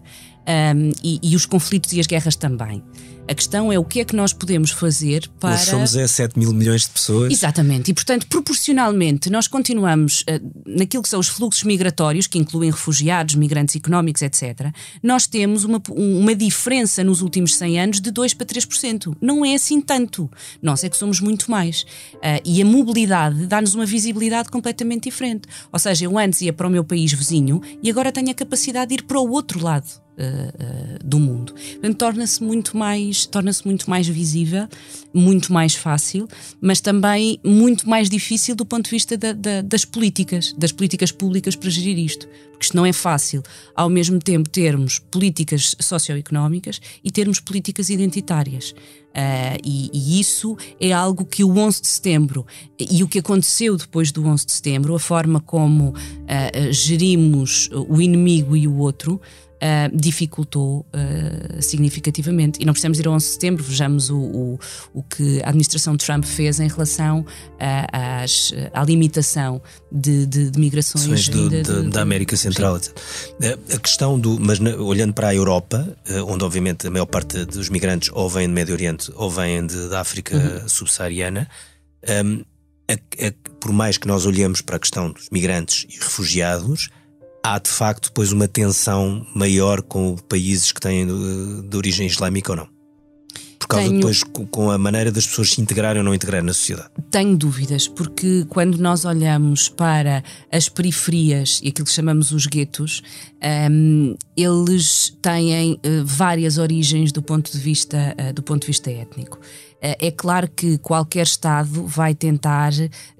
um, 0.50 0.92
e, 1.04 1.20
e, 1.22 1.36
os 1.36 1.46
conflitos 1.46 1.94
e 1.94 2.00
as 2.00 2.08
guerras 2.08 2.36
também. 2.36 2.84
A 3.30 3.36
questão 3.36 3.72
é 3.72 3.78
o 3.78 3.86
que 3.86 4.00
é 4.00 4.06
que 4.06 4.16
nós 4.16 4.34
podemos 4.34 4.72
fazer 4.72 5.30
para. 5.40 5.52
Nós 5.52 5.62
somos 5.62 5.96
é 5.96 6.08
7 6.08 6.40
mil 6.40 6.52
milhões 6.52 6.82
de 6.82 6.90
pessoas. 6.90 7.32
Exatamente, 7.32 7.92
e 7.92 7.94
portanto, 7.94 8.26
proporcionalmente, 8.28 9.30
nós 9.30 9.48
continuamos 9.48 10.22
uh, 10.22 10.26
naquilo 10.66 11.04
que 11.04 11.10
são 11.10 11.20
os 11.20 11.28
fluxos 11.28 11.64
migratórios, 11.64 12.26
que 12.26 12.40
incluem 12.40 12.72
refugiados, 12.72 13.36
migrantes 13.36 13.76
económicos, 13.76 14.24
etc. 14.24 14.74
Nós 15.04 15.28
temos 15.28 15.64
uma, 15.64 15.80
uma 15.92 16.34
diferença 16.34 17.04
nos 17.04 17.22
últimos 17.22 17.56
100 17.56 17.80
anos 17.80 18.02
de 18.02 18.10
2 18.10 18.34
para 18.34 18.48
3%. 18.48 19.16
Não 19.22 19.46
é 19.46 19.54
assim 19.54 19.80
tanto. 19.80 20.28
Nós 20.60 20.84
é 20.84 20.90
que 20.90 20.98
somos 20.98 21.22
muito 21.22 21.52
mais. 21.52 21.84
Uh, 22.16 22.42
e 22.44 22.60
a 22.64 22.66
mobilidade 22.66 23.46
dá-nos 23.46 23.76
uma 23.76 23.86
visibilidade 23.86 24.50
completamente 24.50 25.04
diferente. 25.04 25.48
Ou 25.72 25.78
seja, 25.78 26.06
eu 26.06 26.18
antes 26.18 26.42
ia 26.42 26.52
para 26.52 26.68
o 26.68 26.70
meu 26.72 26.84
país 26.84 27.14
vizinho 27.14 27.62
e 27.84 27.92
agora 27.92 28.12
tenho 28.12 28.32
a 28.32 28.34
capacidade 28.34 28.90
de 28.90 28.96
ir 28.96 29.04
para 29.04 29.20
o 29.20 29.30
outro 29.30 29.64
lado 29.64 30.09
uh, 30.20 31.04
do 31.04 31.20
mundo. 31.20 31.54
Portanto, 31.54 31.98
torna-se 31.98 32.44
muito 32.44 32.78
mais, 32.78 33.26
torna-se 33.26 33.66
muito 33.66 33.90
mais 33.90 34.08
visível, 34.08 34.68
muito 35.14 35.52
mais 35.54 35.76
fácil, 35.76 36.28
mas 36.62 36.82
também 36.82 37.40
muito 37.44 37.90
mais 37.90 38.10
difícil 38.10 38.56
do 38.56 38.66
ponto 38.66 38.86
de 38.86 38.92
vista 38.92 39.18
da, 39.18 39.34
da, 39.34 39.62
das 39.62 39.86
políticas, 39.86 40.54
das 40.58 40.72
políticas 40.72 41.12
públicas 41.12 41.56
para 41.56 41.70
gerir 41.70 41.98
isto. 41.98 42.28
Porque 42.52 42.66
isto 42.66 42.76
não 42.76 42.86
é 42.86 42.92
fácil, 42.92 43.42
ao 43.74 43.90
mesmo 43.90 44.20
tempo, 44.20 44.50
termos 44.50 45.00
políticas 45.00 45.76
socioeconómicas 45.80 46.82
e 47.02 47.10
termos 47.10 47.40
políticas 47.40 47.90
identitárias. 47.90 48.74
Uh, 49.10 49.58
e, 49.66 49.90
e, 49.92 50.20
isso 50.20 50.56
é 50.80 50.92
algo 50.92 51.26
que 51.26 51.44
o 51.44 51.58
11 51.58 51.82
de 51.82 51.88
setembro 51.88 52.46
e 52.78 53.04
o 53.04 53.08
que 53.08 53.18
aconteceu 53.18 53.76
depois 53.76 54.12
do 54.12 54.24
11 54.24 54.46
de 54.46 54.52
setembro, 54.52 54.94
a 54.94 55.00
forma 55.00 55.40
como 55.40 55.90
uh, 55.90 56.72
gerimos 56.72 57.70
o 57.72 58.00
inimigo 58.00 58.56
e 58.56 58.68
o 58.68 58.78
outro, 58.78 59.20
uh, 59.62 59.96
dificultou 59.96 60.86
uh, 60.94 61.62
significativamente. 61.62 62.62
E 62.62 62.66
não 62.66 62.74
precisamos 62.74 63.00
ir 63.00 63.08
ao 63.08 63.14
11 63.14 63.26
de 63.26 63.32
setembro, 63.32 63.64
vejamos 63.64 64.10
o, 64.10 64.18
o, 64.18 64.60
o 64.94 65.04
que 65.04 65.42
a 65.44 65.50
administração 65.50 65.98
Trump 65.98 66.26
fez 66.26 66.60
em 66.60 66.68
relação 66.68 67.26
a, 67.60 68.24
às, 68.24 68.54
à 68.74 68.84
limitação 68.84 69.62
de, 69.92 70.26
de, 70.26 70.52
de 70.52 70.60
migrações 70.60 71.28
do, 71.30 71.50
de, 71.50 71.64
de, 71.64 71.90
da 71.90 72.02
América 72.02 72.36
Central. 72.36 72.80
Sim. 72.80 72.92
A 73.74 73.80
questão 73.80 74.20
do. 74.20 74.40
Mas 74.40 74.60
na, 74.60 74.76
olhando 74.76 75.14
para 75.14 75.30
a 75.30 75.36
Europa, 75.36 75.98
onde 76.28 76.44
obviamente 76.44 76.88
a 76.88 76.92
maior 76.92 77.06
parte 77.06 77.46
dos 77.46 77.70
migrantes 77.70 78.10
ou 78.14 78.30
vêm 78.30 78.48
do 78.48 78.54
Médio 78.54 78.74
Oriente 78.74 79.12
ou 79.16 79.30
vêm 79.30 79.66
da 79.66 80.00
África 80.00 80.36
uhum. 80.36 80.70
subsaariana. 80.70 81.48
Um, 82.08 82.44
a, 82.90 82.94
a, 82.94 83.34
por 83.60 83.72
mais 83.72 83.98
que 83.98 84.08
nós 84.08 84.26
olhemos 84.26 84.62
para 84.62 84.78
a 84.78 84.80
questão 84.80 85.12
dos 85.12 85.30
migrantes 85.30 85.86
e 85.90 86.00
refugiados, 86.00 86.90
há 87.44 87.60
de 87.60 87.70
facto 87.70 88.10
depois 88.10 88.32
uma 88.32 88.48
tensão 88.48 89.26
maior 89.36 89.82
com 89.82 90.16
países 90.16 90.72
que 90.72 90.80
têm 90.80 91.06
de, 91.06 91.68
de 91.68 91.78
origem 91.78 92.08
islâmica 92.08 92.52
ou 92.52 92.58
não? 92.58 92.79
Causa 93.70 93.86
Tenho... 93.86 94.00
depois 94.00 94.24
com 94.24 94.72
a 94.72 94.80
maneira 94.80 95.12
das 95.12 95.28
pessoas 95.28 95.52
se 95.52 95.62
integrarem 95.62 96.00
ou 96.00 96.04
não 96.04 96.16
integrarem 96.16 96.48
na 96.48 96.54
sociedade? 96.54 96.90
Tenho 97.12 97.38
dúvidas, 97.38 97.88
porque 97.88 98.44
quando 98.50 98.80
nós 98.80 99.06
olhamos 99.06 99.70
para 99.70 100.24
as 100.52 100.68
periferias 100.68 101.62
e 101.64 101.68
aquilo 101.70 101.86
que 101.86 101.94
chamamos 101.94 102.32
os 102.32 102.48
guetos, 102.48 103.04
um, 103.72 104.16
eles 104.36 105.16
têm 105.22 105.74
uh, 105.74 106.04
várias 106.04 106.58
origens 106.58 107.12
do 107.12 107.22
ponto 107.22 107.52
de 107.52 107.60
vista, 107.60 108.16
uh, 108.20 108.34
do 108.34 108.42
ponto 108.42 108.62
de 108.62 108.68
vista 108.68 108.90
étnico. 108.90 109.40
Eh, 109.82 110.08
é 110.08 110.12
claro 110.12 110.50
que 110.50 110.78
qualquer 110.80 111.26
Estado 111.26 111.86
vai 111.86 112.14
tentar 112.14 112.72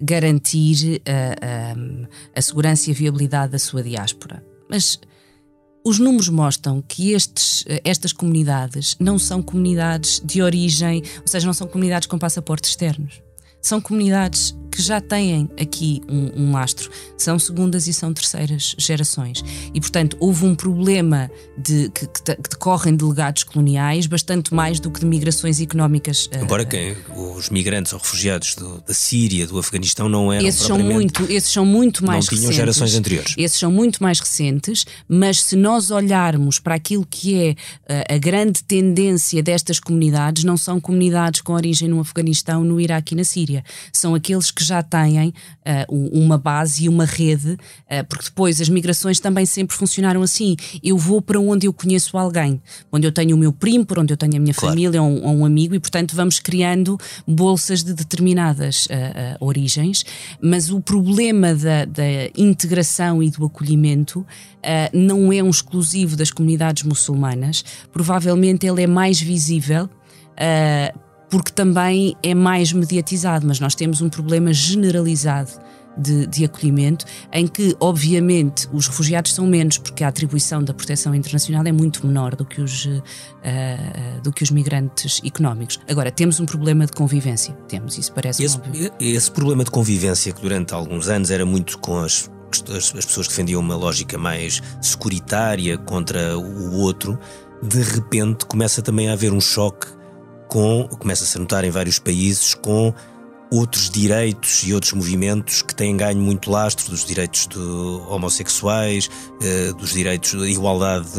garantir 0.02 1.02
a, 1.06 1.12
a, 1.12 1.72
eh, 1.72 2.08
a 2.36 2.42
segurança 2.42 2.90
e 2.90 2.94
a 2.94 2.96
viabilidade 2.96 3.52
da 3.52 3.60
sua 3.60 3.82
diáspora. 3.82 4.44
Mas 4.70 5.00
os 5.84 6.00
números 6.00 6.30
mostram 6.30 6.82
que 6.82 7.12
estes, 7.12 7.66
estas 7.84 8.12
comunidades 8.12 8.96
não 9.00 9.18
são 9.18 9.42
comunidades 9.42 10.22
de 10.24 10.42
origem, 10.42 11.04
ou 11.22 11.28
seja, 11.28 11.46
não 11.46 11.54
são 11.54 11.68
comunidades 11.68 12.08
com 12.08 12.18
passaportes 12.18 12.72
externos. 12.72 13.22
São 13.62 13.82
comunidades 13.82 14.56
que 14.72 14.82
já 14.82 15.02
têm 15.02 15.50
aqui 15.60 16.02
um, 16.08 16.44
um 16.44 16.52
lastro, 16.52 16.90
são 17.18 17.38
segundas 17.38 17.88
e 17.88 17.94
são 17.94 18.14
terceiras 18.14 18.76
gerações. 18.78 19.44
E, 19.74 19.80
portanto, 19.80 20.16
houve 20.20 20.46
um 20.46 20.56
problema 20.56 21.30
de, 21.58 21.90
que, 21.90 22.08
que, 22.08 22.36
que 22.36 22.50
decorrem 22.50 22.96
de 22.96 23.04
legados 23.04 23.44
coloniais 23.44 24.06
bastante 24.06 24.54
mais 24.54 24.80
do 24.80 24.92
que 24.92 25.00
de 25.00 25.06
migrações 25.06 25.60
económicas. 25.60 26.30
Eh, 26.32 26.42
Embora 26.42 26.64
uh, 26.64 27.34
os 27.36 27.50
migrantes 27.50 27.94
ou 27.94 28.00
refugiados 28.00 28.56
do, 28.56 28.82
da 28.82 28.94
Síria, 28.94 29.48
do 29.48 29.58
Afeganistão, 29.58 30.08
não 30.08 30.32
eram 30.32 30.48
esses 30.48 30.62
são 30.62 30.80
muito 30.80 31.24
Esses 31.32 31.52
são 31.52 31.66
muito 31.66 32.06
mais 32.06 32.26
não 32.26 32.30
tinham 32.30 32.42
recentes. 32.50 32.56
gerações 32.56 32.96
anteriores. 32.96 33.36
Esses 33.38 33.60
são 33.60 33.72
muito 33.72 34.02
mais 34.02 34.20
recentes, 34.20 34.86
mas 35.08 35.42
se 35.42 35.56
nós 35.56 35.92
olharmos 35.92 36.60
para 36.60 36.76
aquilo 36.76 37.06
que 37.10 37.36
é 37.36 37.52
uh, 37.52 38.16
a 38.16 38.18
grande 38.18 38.64
tendência 38.64 39.42
destas 39.42 39.80
comunidades, 39.80 40.44
não 40.44 40.58
são 40.58 40.80
comunidades 40.80 41.42
com 41.42 41.54
origem 41.54 41.88
no 41.88 42.00
Afeganistão, 42.00 42.64
no 42.64 42.80
Iraque 42.80 43.14
e 43.14 43.18
na 43.18 43.24
Síria. 43.24 43.64
São 43.92 44.16
aqueles 44.16 44.52
que 44.52 44.59
já 44.64 44.82
têm 44.82 45.30
uh, 45.30 46.10
uma 46.12 46.38
base 46.38 46.86
e 46.86 46.90
uma 46.90 47.06
rede, 47.06 47.52
uh, 47.52 48.06
porque 48.08 48.26
depois 48.26 48.60
as 48.62 48.70
migrações 48.70 49.20
também 49.20 49.46
sempre 49.46 49.76
funcionaram 49.76 50.22
assim. 50.22 50.56
Eu 50.84 50.98
vou 50.98 51.22
para 51.22 51.40
onde 51.40 51.68
eu 51.68 51.74
conheço 51.74 52.18
alguém, 52.18 52.62
onde 52.92 53.08
eu 53.08 53.12
tenho 53.12 53.36
o 53.36 53.40
meu 53.40 53.52
primo, 53.52 53.86
por 53.86 54.00
onde 54.00 54.14
eu 54.14 54.18
tenho 54.18 54.36
a 54.36 54.40
minha 54.40 54.54
claro. 54.54 54.74
família 54.74 55.02
ou 55.02 55.10
um, 55.10 55.26
ou 55.26 55.38
um, 55.38 55.46
amigo, 55.46 55.76
e 55.76 55.80
portanto 55.80 56.16
vamos 56.16 56.40
criando 56.40 56.98
bolsas 57.28 57.84
de 57.84 57.94
determinadas 57.94 58.86
uh, 58.86 58.90
origens. 59.40 60.06
Mas 60.42 60.70
o 60.70 60.80
problema 60.80 61.54
da, 61.54 61.86
da, 61.86 62.04
integração 62.36 63.22
e 63.22 63.30
do 63.30 63.46
acolhimento 63.46 64.26
não 64.94 65.32
é 65.32 65.42
um 65.42 65.50
exclusivo 65.50 66.16
das 66.18 66.32
comunidades 66.32 66.84
muçulmanas, 66.84 67.64
provavelmente 67.92 68.68
ele 68.68 68.84
é 68.84 68.88
mais 68.88 69.22
visível. 69.22 69.90
Uh, 70.40 71.09
porque 71.30 71.52
também 71.52 72.16
é 72.24 72.34
mais 72.34 72.74
mediatizado, 72.74 73.46
mas 73.46 73.60
nós 73.60 73.76
temos 73.76 74.02
um 74.02 74.10
problema 74.10 74.52
generalizado 74.52 75.52
de, 75.98 76.26
de, 76.28 76.46
acolhimento, 76.46 77.06
em 77.32 77.46
que, 77.46 77.76
obviamente, 77.80 78.68
os 78.72 78.88
refugiados 78.88 79.34
são 79.34 79.46
menos, 79.46 79.78
porque 79.78 80.04
a 80.04 80.08
atribuição 80.08 80.64
da 80.64 80.74
proteção 80.74 81.14
internacional 81.14 81.64
é 81.66 81.72
muito 81.72 82.06
menor 82.08 82.36
do 82.36 82.46
que 82.46 82.62
os, 82.62 82.86
uh, 82.86 83.02
do 84.24 84.32
que 84.32 84.44
os 84.44 84.50
migrantes 84.50 85.20
económicos. 85.26 85.80
Agora, 85.90 86.10
temos 86.10 86.40
um 86.40 86.46
problema 86.46 86.86
de 86.86 86.94
convivência. 86.94 87.54
Temos, 87.68 87.98
isso 87.98 88.14
parece 88.14 88.44
esse, 88.44 88.56
óbvio. 88.56 88.92
Esse 89.00 89.32
problema 89.32 89.64
de 89.64 89.72
convivência, 89.72 90.32
que 90.32 90.42
durante 90.42 90.74
alguns 90.74 91.10
anos 91.10 91.32
era 91.32 91.46
muito 91.46 91.78
com 91.80 92.00
as, 92.00 92.30
as, 92.70 92.96
as 92.96 93.06
pessoas 93.06 93.28
que 93.28 93.34
defendiam 93.34 93.60
uma 93.60 93.76
lógica 93.76 94.18
mais 94.18 94.62
securitária 94.82 95.78
contra 95.78 96.38
o 96.38 96.76
outro, 96.78 97.20
de 97.62 97.82
repente 97.82 98.46
começa 98.46 98.82
também 98.82 99.10
a 99.10 99.14
haver 99.14 99.34
um 99.34 99.42
choque 99.42 99.99
com, 100.50 100.88
começa-se 101.00 101.38
a 101.38 101.40
notar 101.40 101.64
em 101.64 101.70
vários 101.70 102.00
países, 102.00 102.54
com 102.54 102.94
outros 103.52 103.90
direitos 103.90 104.64
e 104.64 104.74
outros 104.74 104.94
movimentos 104.94 105.62
que 105.62 105.74
têm 105.74 105.98
ganho 105.98 106.20
muito 106.20 106.52
lastro 106.52 106.90
dos 106.92 107.04
direitos 107.04 107.48
de 107.48 107.60
homossexuais, 107.60 109.10
eh, 109.42 109.74
dos 109.74 109.92
direitos 109.92 110.32
de 110.32 110.52
igualdade 110.52 111.10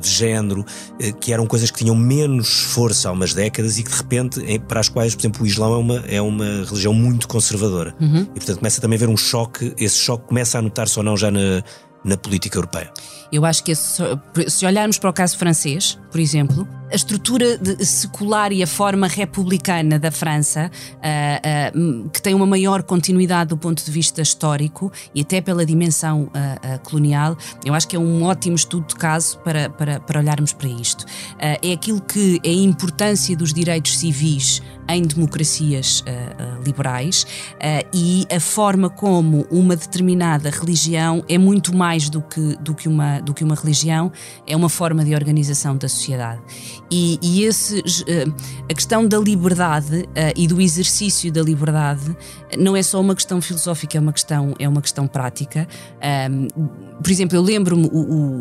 de, 0.00 0.08
género, 0.08 0.64
eh, 1.00 1.10
que 1.12 1.32
eram 1.32 1.46
coisas 1.46 1.70
que 1.70 1.78
tinham 1.78 1.96
menos 1.96 2.62
força 2.62 3.08
há 3.08 3.12
umas 3.12 3.34
décadas 3.34 3.78
e 3.78 3.82
que 3.82 3.90
de 3.90 3.96
repente, 3.96 4.58
para 4.68 4.80
as 4.80 4.88
quais, 4.88 5.14
por 5.14 5.22
exemplo, 5.22 5.42
o 5.42 5.46
Islão 5.46 5.74
é 5.74 5.78
uma, 5.78 6.04
é 6.06 6.22
uma 6.22 6.64
religião 6.64 6.94
muito 6.94 7.26
conservadora. 7.26 7.94
Uhum. 8.00 8.22
E 8.22 8.38
portanto 8.38 8.58
começa 8.58 8.80
também 8.80 8.96
a 8.96 8.98
haver 8.98 9.08
um 9.08 9.16
choque, 9.16 9.74
esse 9.76 9.98
choque 9.98 10.28
começa 10.28 10.58
a 10.58 10.62
notar-se 10.62 10.96
ou 10.96 11.04
não 11.04 11.16
já 11.16 11.30
na, 11.30 11.62
na 12.04 12.16
política 12.16 12.56
europeia. 12.56 12.92
Eu 13.32 13.44
acho 13.44 13.62
que 13.62 13.72
esse, 13.72 14.02
se 14.48 14.66
olharmos 14.66 14.98
para 14.98 15.10
o 15.10 15.12
caso 15.12 15.36
francês, 15.36 15.98
por 16.10 16.20
exemplo, 16.20 16.66
a 16.90 16.96
estrutura 16.96 17.58
secular 17.84 18.52
e 18.52 18.62
a 18.62 18.66
forma 18.66 19.06
republicana 19.06 19.98
da 19.98 20.10
França, 20.10 20.70
uh, 20.96 21.78
uh, 21.78 22.10
que 22.10 22.20
tem 22.20 22.34
uma 22.34 22.46
maior 22.46 22.82
continuidade 22.82 23.50
do 23.50 23.56
ponto 23.56 23.84
de 23.84 23.90
vista 23.90 24.20
histórico 24.20 24.92
e 25.14 25.20
até 25.20 25.40
pela 25.40 25.64
dimensão 25.64 26.24
uh, 26.24 26.78
colonial, 26.82 27.36
eu 27.64 27.74
acho 27.74 27.86
que 27.86 27.94
é 27.94 27.98
um 27.98 28.24
ótimo 28.24 28.56
estudo 28.56 28.88
de 28.88 28.96
caso 28.96 29.38
para, 29.38 29.70
para, 29.70 30.00
para 30.00 30.18
olharmos 30.18 30.52
para 30.52 30.68
isto. 30.68 31.04
é 31.38 31.72
aquilo 31.72 32.00
que 32.00 32.40
é 32.42 32.50
a 32.50 32.52
importância 32.52 33.36
dos 33.36 33.52
direitos 33.52 33.98
civis 33.98 34.60
em 34.88 35.02
democracias 35.02 36.02
liberais 36.64 37.26
e 37.92 38.26
a 38.34 38.40
forma 38.40 38.90
como 38.90 39.46
uma 39.50 39.76
determinada 39.76 40.50
religião 40.50 41.24
é 41.28 41.38
muito 41.38 41.74
mais 41.74 42.08
do 42.08 42.20
que, 42.20 42.56
do 42.56 42.74
que, 42.74 42.88
uma, 42.88 43.19
do 43.22 43.34
que 43.34 43.44
uma 43.44 43.54
religião, 43.54 44.12
é 44.46 44.56
uma 44.56 44.68
forma 44.68 45.04
de 45.04 45.14
organização 45.14 45.76
da 45.76 45.88
sociedade. 45.88 46.40
E, 46.90 47.18
e 47.22 47.44
esse, 47.44 47.82
a 48.68 48.74
questão 48.74 49.06
da 49.06 49.18
liberdade 49.18 50.08
e 50.36 50.46
do 50.46 50.60
exercício 50.60 51.30
da 51.32 51.42
liberdade 51.42 52.16
não 52.58 52.76
é 52.76 52.82
só 52.82 53.00
uma 53.00 53.14
questão 53.14 53.40
filosófica, 53.40 53.98
é 53.98 54.00
uma 54.00 54.12
questão, 54.12 54.54
é 54.58 54.68
uma 54.68 54.80
questão 54.80 55.06
prática. 55.06 55.68
por 57.02 57.10
exemplo, 57.10 57.36
eu 57.36 57.42
lembro-me, 57.42 57.88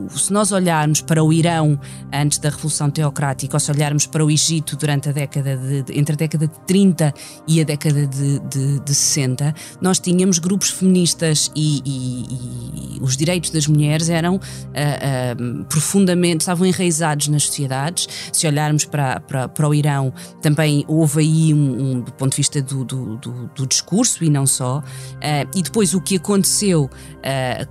se 0.10 0.32
nós 0.34 0.52
olharmos 0.52 1.02
para 1.02 1.24
o 1.24 1.32
Irão 1.32 1.80
antes 2.12 2.40
da 2.40 2.50
Revolução 2.50 2.90
Teocrática, 2.90 3.56
ou 3.56 3.60
se 3.60 3.72
olharmos 3.72 4.06
para 4.06 4.26
o 4.26 4.32
Egito 4.32 4.76
durante 4.76 5.10
a 5.10 5.12
década 5.12 5.58
de, 5.58 5.98
entre 5.98 6.14
a 6.14 6.18
década 6.18 6.48
de 6.48 6.60
30 6.62 7.14
e 7.48 7.62
a 7.62 7.64
década 7.64 8.08
de, 8.08 8.40
de, 8.40 8.80
de 8.80 8.96
60, 8.96 9.54
nós 9.82 10.00
tínhamos 10.00 10.40
grupos 10.40 10.70
feministas 10.70 11.52
e, 11.56 11.82
e, 11.86 12.98
e 12.98 13.00
os 13.02 13.16
direitos 13.16 13.50
das 13.50 13.68
mulheres 13.68 14.10
eram 14.10 14.40
uh, 14.70 15.66
profundamente, 15.66 16.42
estavam 16.42 16.66
enraizados 16.66 17.28
nas 17.28 17.44
sociedades. 17.44 18.08
Se 18.32 18.48
olharmos 18.48 18.86
para, 18.86 19.20
para, 19.20 19.48
para 19.48 19.68
o 19.68 19.74
Irão, 19.74 20.14
também 20.42 20.86
houve 20.88 21.22
aí 21.22 21.54
um, 21.54 21.92
um 21.92 22.02
do 22.02 22.12
ponto 22.14 22.32
de 22.32 22.38
vista 22.38 22.62
do, 22.62 22.84
do, 22.84 23.18
do, 23.18 23.48
do 23.56 23.68
discurso 23.68 24.24
e 24.24 24.30
não 24.30 24.46
só. 24.46 24.80
Uh, 24.80 25.58
e 25.58 25.62
depois 25.62 25.94
o 25.94 26.02
que 26.02 26.18
aconteceu 26.18 26.90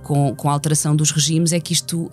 com, 0.03 0.35
com 0.35 0.49
a 0.49 0.53
alteração 0.53 0.95
dos 0.95 1.11
regimes 1.11 1.51
é 1.53 1.59
que 1.59 1.73
isto 1.73 2.09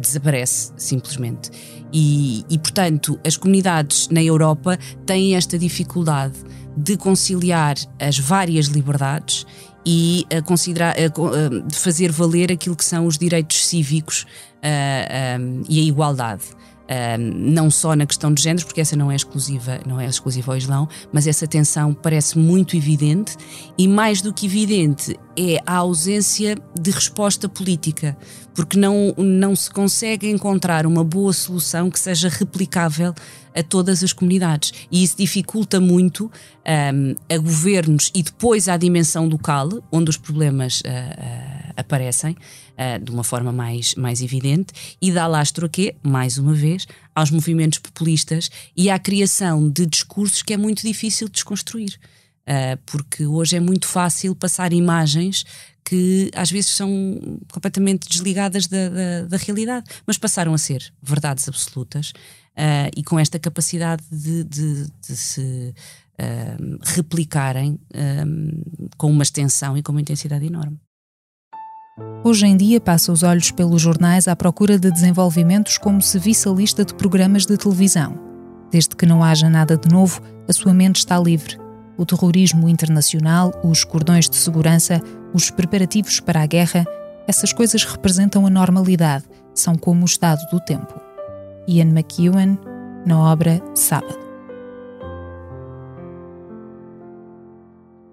desaparece 0.00 0.72
simplesmente. 0.76 1.50
E, 1.92 2.44
e, 2.50 2.58
portanto, 2.58 3.18
as 3.24 3.36
comunidades 3.36 4.08
na 4.08 4.22
Europa 4.22 4.78
têm 5.06 5.36
esta 5.36 5.58
dificuldade 5.58 6.34
de 6.76 6.96
conciliar 6.96 7.76
as 7.98 8.18
várias 8.18 8.66
liberdades 8.66 9.44
e 9.84 10.26
a 10.36 10.42
considerar, 10.42 10.94
a 10.96 11.74
fazer 11.74 12.10
valer 12.12 12.52
aquilo 12.52 12.76
que 12.76 12.84
são 12.84 13.06
os 13.06 13.16
direitos 13.16 13.66
cívicos 13.66 14.26
uh, 14.62 15.40
um, 15.40 15.62
e 15.68 15.80
a 15.80 15.82
igualdade. 15.82 16.44
Não 17.34 17.70
só 17.70 17.94
na 17.94 18.06
questão 18.06 18.32
de 18.32 18.42
géneros, 18.42 18.64
porque 18.64 18.80
essa 18.80 18.96
não 18.96 19.10
é 19.10 19.16
exclusiva, 19.16 19.78
não 19.86 20.00
é 20.00 20.06
exclusiva 20.06 20.52
ao 20.52 20.56
Islão, 20.56 20.88
mas 21.12 21.26
essa 21.26 21.46
tensão 21.46 21.92
parece 21.92 22.38
muito 22.38 22.76
evidente 22.76 23.36
e 23.76 23.86
mais 23.86 24.22
do 24.22 24.32
que 24.32 24.46
evidente 24.46 25.18
é 25.36 25.62
a 25.66 25.76
ausência 25.76 26.56
de 26.78 26.90
resposta 26.90 27.48
política, 27.48 28.16
porque 28.54 28.78
não, 28.78 29.14
não 29.16 29.54
se 29.54 29.70
consegue 29.70 30.28
encontrar 30.28 30.86
uma 30.86 31.04
boa 31.04 31.32
solução 31.32 31.90
que 31.90 32.00
seja 32.00 32.28
replicável 32.28 33.14
a 33.54 33.62
todas 33.62 34.02
as 34.02 34.12
comunidades. 34.12 34.72
E 34.90 35.02
isso 35.02 35.16
dificulta 35.16 35.80
muito 35.80 36.30
um, 36.66 37.14
a 37.32 37.38
governos 37.38 38.10
e 38.14 38.22
depois 38.22 38.68
à 38.68 38.76
dimensão 38.76 39.28
local, 39.28 39.68
onde 39.92 40.10
os 40.10 40.16
problemas 40.16 40.80
uh, 40.80 40.88
uh, 40.88 41.72
aparecem 41.76 42.36
uh, 42.78 43.02
de 43.02 43.10
uma 43.10 43.24
forma 43.24 43.52
mais, 43.52 43.94
mais 43.94 44.22
evidente 44.22 44.72
e 45.02 45.10
dá 45.10 45.26
lastro 45.26 45.66
a 45.66 45.68
quê? 45.68 45.96
Mais 46.02 46.38
uma 46.38 46.54
vez, 46.54 46.86
aos 47.14 47.30
movimentos 47.30 47.78
populistas 47.78 48.50
e 48.76 48.88
à 48.88 48.98
criação 48.98 49.68
de 49.68 49.84
discursos 49.84 50.42
que 50.42 50.54
é 50.54 50.56
muito 50.56 50.82
difícil 50.82 51.26
de 51.26 51.34
desconstruir. 51.34 51.98
Uh, 52.48 52.78
porque 52.86 53.26
hoje 53.26 53.56
é 53.56 53.60
muito 53.60 53.86
fácil 53.86 54.34
passar 54.34 54.72
imagens 54.72 55.44
que 55.84 56.30
às 56.34 56.50
vezes 56.50 56.70
são 56.70 56.90
completamente 57.52 58.08
desligadas 58.08 58.66
da, 58.66 58.88
da, 58.88 59.22
da 59.28 59.36
realidade, 59.36 59.86
mas 60.06 60.18
passaram 60.18 60.54
a 60.54 60.58
ser 60.58 60.92
verdades 61.02 61.48
absolutas 61.48 62.10
uh, 62.10 62.90
e 62.96 63.02
com 63.02 63.18
esta 63.18 63.38
capacidade 63.38 64.02
de, 64.10 64.44
de, 64.44 64.86
de 65.06 65.16
se 65.16 65.74
replicarem 66.96 67.78
com 68.96 69.08
uma 69.08 69.22
extensão 69.22 69.78
e 69.78 69.84
com 69.84 69.92
uma 69.92 70.00
intensidade 70.00 70.44
enorme. 70.44 70.76
Hoje 72.24 72.46
em 72.46 72.56
dia 72.56 72.80
passa 72.80 73.12
os 73.12 73.22
olhos 73.22 73.50
pelos 73.50 73.80
jornais 73.80 74.28
à 74.28 74.34
procura 74.34 74.78
de 74.78 74.90
desenvolvimentos 74.90 75.78
como 75.78 76.02
se 76.02 76.18
visse 76.18 76.48
a 76.48 76.52
lista 76.52 76.84
de 76.84 76.94
programas 76.94 77.46
de 77.46 77.56
televisão. 77.56 78.18
Desde 78.70 78.94
que 78.94 79.06
não 79.06 79.22
haja 79.22 79.48
nada 79.48 79.76
de 79.76 79.88
novo, 79.88 80.20
a 80.48 80.52
sua 80.52 80.74
mente 80.74 80.96
está 80.96 81.18
livre. 81.18 81.56
O 81.96 82.04
terrorismo 82.04 82.68
internacional, 82.68 83.52
os 83.64 83.84
cordões 83.84 84.28
de 84.28 84.36
segurança, 84.36 85.00
os 85.32 85.50
preparativos 85.50 86.20
para 86.20 86.42
a 86.42 86.46
guerra, 86.46 86.84
essas 87.26 87.52
coisas 87.52 87.84
representam 87.84 88.46
a 88.46 88.50
normalidade, 88.50 89.24
são 89.54 89.74
como 89.74 90.02
o 90.02 90.06
estado 90.06 90.40
do 90.50 90.60
tempo. 90.60 91.00
Ian 91.66 91.88
McEwan, 91.88 92.58
na 93.06 93.18
obra 93.18 93.62
Sábado. 93.74 94.18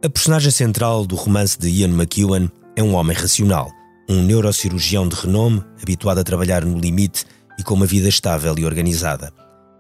A 0.04 0.10
personagem 0.10 0.52
central 0.52 1.06
do 1.06 1.16
romance 1.16 1.58
de 1.58 1.70
Ian 1.70 1.90
McEwan 1.90 2.50
é 2.76 2.84
um 2.84 2.94
homem 2.94 3.16
racional, 3.16 3.72
um 4.10 4.22
neurocirurgião 4.22 5.08
de 5.08 5.16
renome, 5.16 5.64
habituado 5.82 6.20
a 6.20 6.24
trabalhar 6.24 6.66
no 6.66 6.78
limite 6.78 7.26
e 7.58 7.64
com 7.64 7.74
uma 7.74 7.86
vida 7.86 8.10
estável 8.10 8.54
e 8.58 8.66
organizada. 8.66 9.32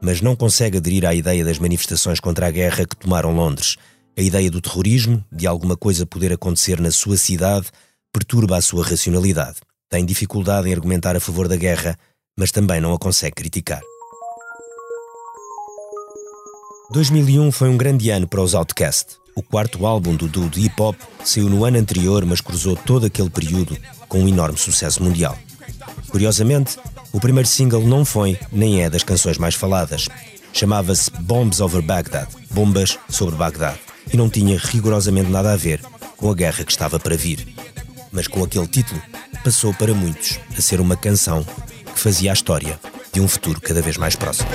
Mas 0.01 0.21
não 0.21 0.35
consegue 0.35 0.77
aderir 0.77 1.05
à 1.05 1.13
ideia 1.13 1.43
das 1.43 1.59
manifestações 1.59 2.19
contra 2.19 2.47
a 2.47 2.51
guerra 2.51 2.85
que 2.85 2.95
tomaram 2.95 3.35
Londres. 3.35 3.75
A 4.17 4.21
ideia 4.21 4.49
do 4.49 4.61
terrorismo, 4.61 5.23
de 5.31 5.45
alguma 5.45 5.75
coisa 5.75 6.05
poder 6.05 6.31
acontecer 6.31 6.79
na 6.79 6.91
sua 6.91 7.17
cidade, 7.17 7.67
perturba 8.13 8.57
a 8.57 8.61
sua 8.61 8.85
racionalidade. 8.85 9.57
Tem 9.89 10.05
dificuldade 10.05 10.69
em 10.69 10.73
argumentar 10.73 11.15
a 11.15 11.19
favor 11.19 11.47
da 11.47 11.57
guerra, 11.57 11.97
mas 12.37 12.51
também 12.51 12.79
não 12.79 12.93
a 12.93 12.99
consegue 12.99 13.35
criticar. 13.35 13.81
2001 16.91 17.51
foi 17.51 17.67
um 17.67 17.77
grande 17.77 18.09
ano 18.09 18.27
para 18.27 18.41
os 18.41 18.55
Outcast. 18.55 19.24
O 19.37 19.43
quarto 19.43 19.85
álbum 19.85 20.15
do 20.15 20.29
duo 20.29 20.49
de 20.49 20.61
hip 20.61 20.81
hop 20.81 20.95
saiu 21.25 21.49
no 21.49 21.65
ano 21.65 21.77
anterior, 21.77 22.23
mas 22.25 22.39
cruzou 22.39 22.73
todo 22.73 23.05
aquele 23.05 23.29
período 23.29 23.77
com 24.07 24.21
um 24.21 24.29
enorme 24.29 24.57
sucesso 24.57 25.03
mundial. 25.03 25.37
Curiosamente, 26.07 26.77
o 27.11 27.19
primeiro 27.19 27.45
single 27.45 27.85
não 27.85 28.05
foi 28.05 28.39
nem 28.49 28.81
é 28.81 28.89
das 28.89 29.03
canções 29.03 29.37
mais 29.37 29.53
faladas. 29.53 30.07
Chamava-se 30.53 31.11
Bombs 31.19 31.59
Over 31.59 31.81
Baghdad 31.81 32.29
Bombas 32.49 32.97
sobre 33.09 33.35
Bagdad 33.35 33.77
e 34.11 34.15
não 34.15 34.29
tinha 34.29 34.57
rigorosamente 34.57 35.29
nada 35.29 35.51
a 35.51 35.57
ver 35.57 35.81
com 36.15 36.31
a 36.31 36.33
guerra 36.33 36.63
que 36.63 36.71
estava 36.71 36.97
para 36.97 37.17
vir. 37.17 37.45
Mas 38.13 38.29
com 38.29 38.41
aquele 38.41 38.67
título, 38.67 39.01
passou 39.43 39.73
para 39.73 39.93
muitos 39.93 40.39
a 40.57 40.61
ser 40.61 40.79
uma 40.79 40.95
canção 40.95 41.45
que 41.93 41.99
fazia 41.99 42.31
a 42.31 42.33
história 42.33 42.79
de 43.11 43.19
um 43.19 43.27
futuro 43.27 43.59
cada 43.59 43.81
vez 43.81 43.97
mais 43.97 44.15
próximo. 44.15 44.47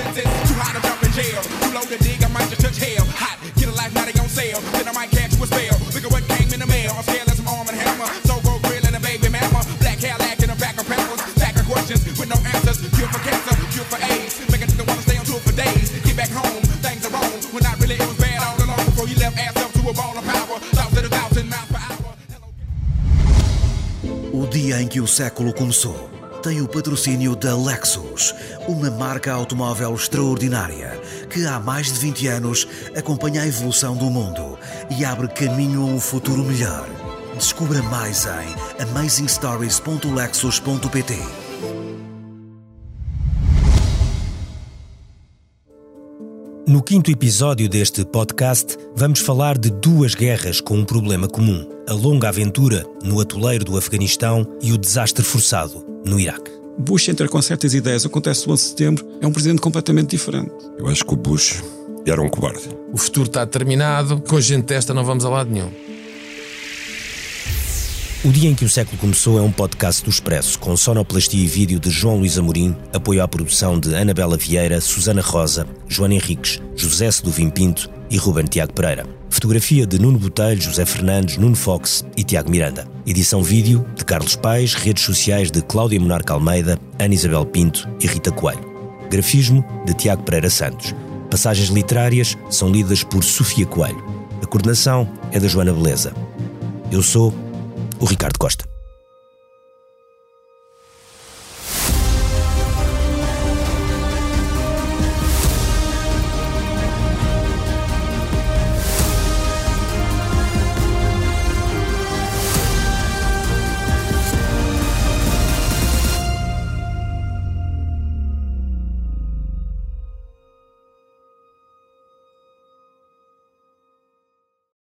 O 24.31 24.47
dia 24.47 24.81
em 24.81 24.87
que 24.87 25.01
o 25.01 25.07
século 25.07 25.53
começou 25.53 26.09
tem 26.43 26.61
o 26.61 26.67
patrocínio 26.67 27.35
da 27.35 27.55
Lexus, 27.55 28.33
uma 28.67 28.89
marca 28.91 29.31
automóvel 29.31 29.95
extraordinária 29.95 31.00
que 31.31 31.45
há 31.45 31.59
mais 31.59 31.91
de 31.91 31.99
20 31.99 32.27
anos 32.27 32.67
acompanha 32.95 33.43
a 33.43 33.47
evolução 33.47 33.95
do 33.95 34.09
mundo 34.09 34.57
e 34.89 35.05
abre 35.05 35.27
caminho 35.29 35.83
a 35.83 35.85
um 35.85 35.99
futuro 35.99 36.43
melhor. 36.43 36.89
Descubra 37.35 37.83
mais 37.83 38.25
em 38.25 38.55
amazingstories.lexus.pt. 38.83 41.19
No 46.67 46.83
quinto 46.83 47.09
episódio 47.09 47.67
deste 47.67 48.05
podcast, 48.05 48.77
vamos 48.95 49.19
falar 49.19 49.57
de 49.57 49.71
duas 49.71 50.13
guerras 50.13 50.61
com 50.61 50.77
um 50.77 50.85
problema 50.85 51.27
comum: 51.27 51.67
a 51.87 51.93
longa 51.93 52.29
aventura 52.29 52.85
no 53.03 53.19
atoleiro 53.19 53.65
do 53.65 53.75
Afeganistão 53.77 54.45
e 54.61 54.71
o 54.71 54.77
desastre 54.77 55.23
forçado 55.23 55.83
no 56.05 56.19
Iraque. 56.19 56.60
Bush 56.77 57.09
entra 57.09 57.27
com 57.27 57.41
certas 57.41 57.73
ideias, 57.73 58.05
acontece 58.05 58.47
o 58.47 58.51
11 58.51 58.63
de 58.63 58.69
setembro, 58.69 59.07
é 59.21 59.27
um 59.27 59.31
presidente 59.31 59.61
completamente 59.61 60.11
diferente. 60.11 60.51
Eu 60.77 60.87
acho 60.87 61.05
que 61.05 61.13
o 61.13 61.17
Bush 61.17 61.63
era 62.05 62.21
um 62.21 62.29
cobarde. 62.29 62.69
O 62.91 62.97
futuro 62.97 63.27
está 63.27 63.45
determinado, 63.45 64.21
com 64.21 64.39
gente 64.39 64.65
desta 64.65 64.93
não 64.93 65.03
vamos 65.03 65.25
a 65.25 65.29
lado 65.29 65.49
nenhum. 65.49 65.69
O 68.23 68.29
Dia 68.29 68.51
em 68.51 68.53
que 68.53 68.63
o 68.63 68.69
Século 68.69 68.99
Começou 68.99 69.39
é 69.39 69.41
um 69.41 69.51
podcast 69.51 70.03
do 70.03 70.09
Expresso, 70.11 70.59
com 70.59 70.77
sonoplastia 70.77 71.43
e 71.43 71.47
vídeo 71.47 71.79
de 71.79 71.89
João 71.89 72.17
Luís 72.17 72.37
Amorim, 72.37 72.77
apoio 72.93 73.23
à 73.23 73.27
produção 73.27 73.79
de 73.79 73.95
Anabela 73.95 74.37
Vieira, 74.37 74.79
Susana 74.79 75.23
Rosa, 75.23 75.65
Joana 75.87 76.13
Henriques, 76.13 76.61
José 76.75 77.09
Seduvim 77.09 77.49
Pinto 77.49 77.89
e 78.11 78.17
Ruben 78.17 78.45
Tiago 78.45 78.73
Pereira. 78.73 79.07
Fotografia 79.27 79.87
de 79.87 79.97
Nuno 79.97 80.19
Botelho, 80.19 80.61
José 80.61 80.85
Fernandes, 80.85 81.37
Nuno 81.37 81.55
Fox 81.55 82.05
e 82.15 82.23
Tiago 82.23 82.51
Miranda. 82.51 82.87
Edição 83.07 83.41
vídeo 83.41 83.83
de 83.95 84.05
Carlos 84.05 84.35
Paes, 84.35 84.75
redes 84.75 85.03
sociais 85.03 85.49
de 85.49 85.63
Cláudia 85.63 85.99
Monarca 85.99 86.33
Almeida, 86.33 86.77
Ana 86.99 87.15
Isabel 87.15 87.47
Pinto 87.47 87.89
e 87.99 88.05
Rita 88.05 88.31
Coelho. 88.31 88.71
Grafismo 89.09 89.65
de 89.87 89.95
Tiago 89.95 90.21
Pereira 90.21 90.51
Santos. 90.51 90.93
Passagens 91.31 91.69
literárias 91.69 92.37
são 92.51 92.69
lidas 92.69 93.03
por 93.03 93.23
Sofia 93.23 93.65
Coelho. 93.65 94.05
A 94.43 94.45
coordenação 94.45 95.09
é 95.31 95.39
da 95.39 95.47
Joana 95.47 95.73
Beleza. 95.73 96.13
Eu 96.91 97.01
sou 97.01 97.33
o 98.01 98.05
Ricardo 98.05 98.39
Costa. 98.39 98.70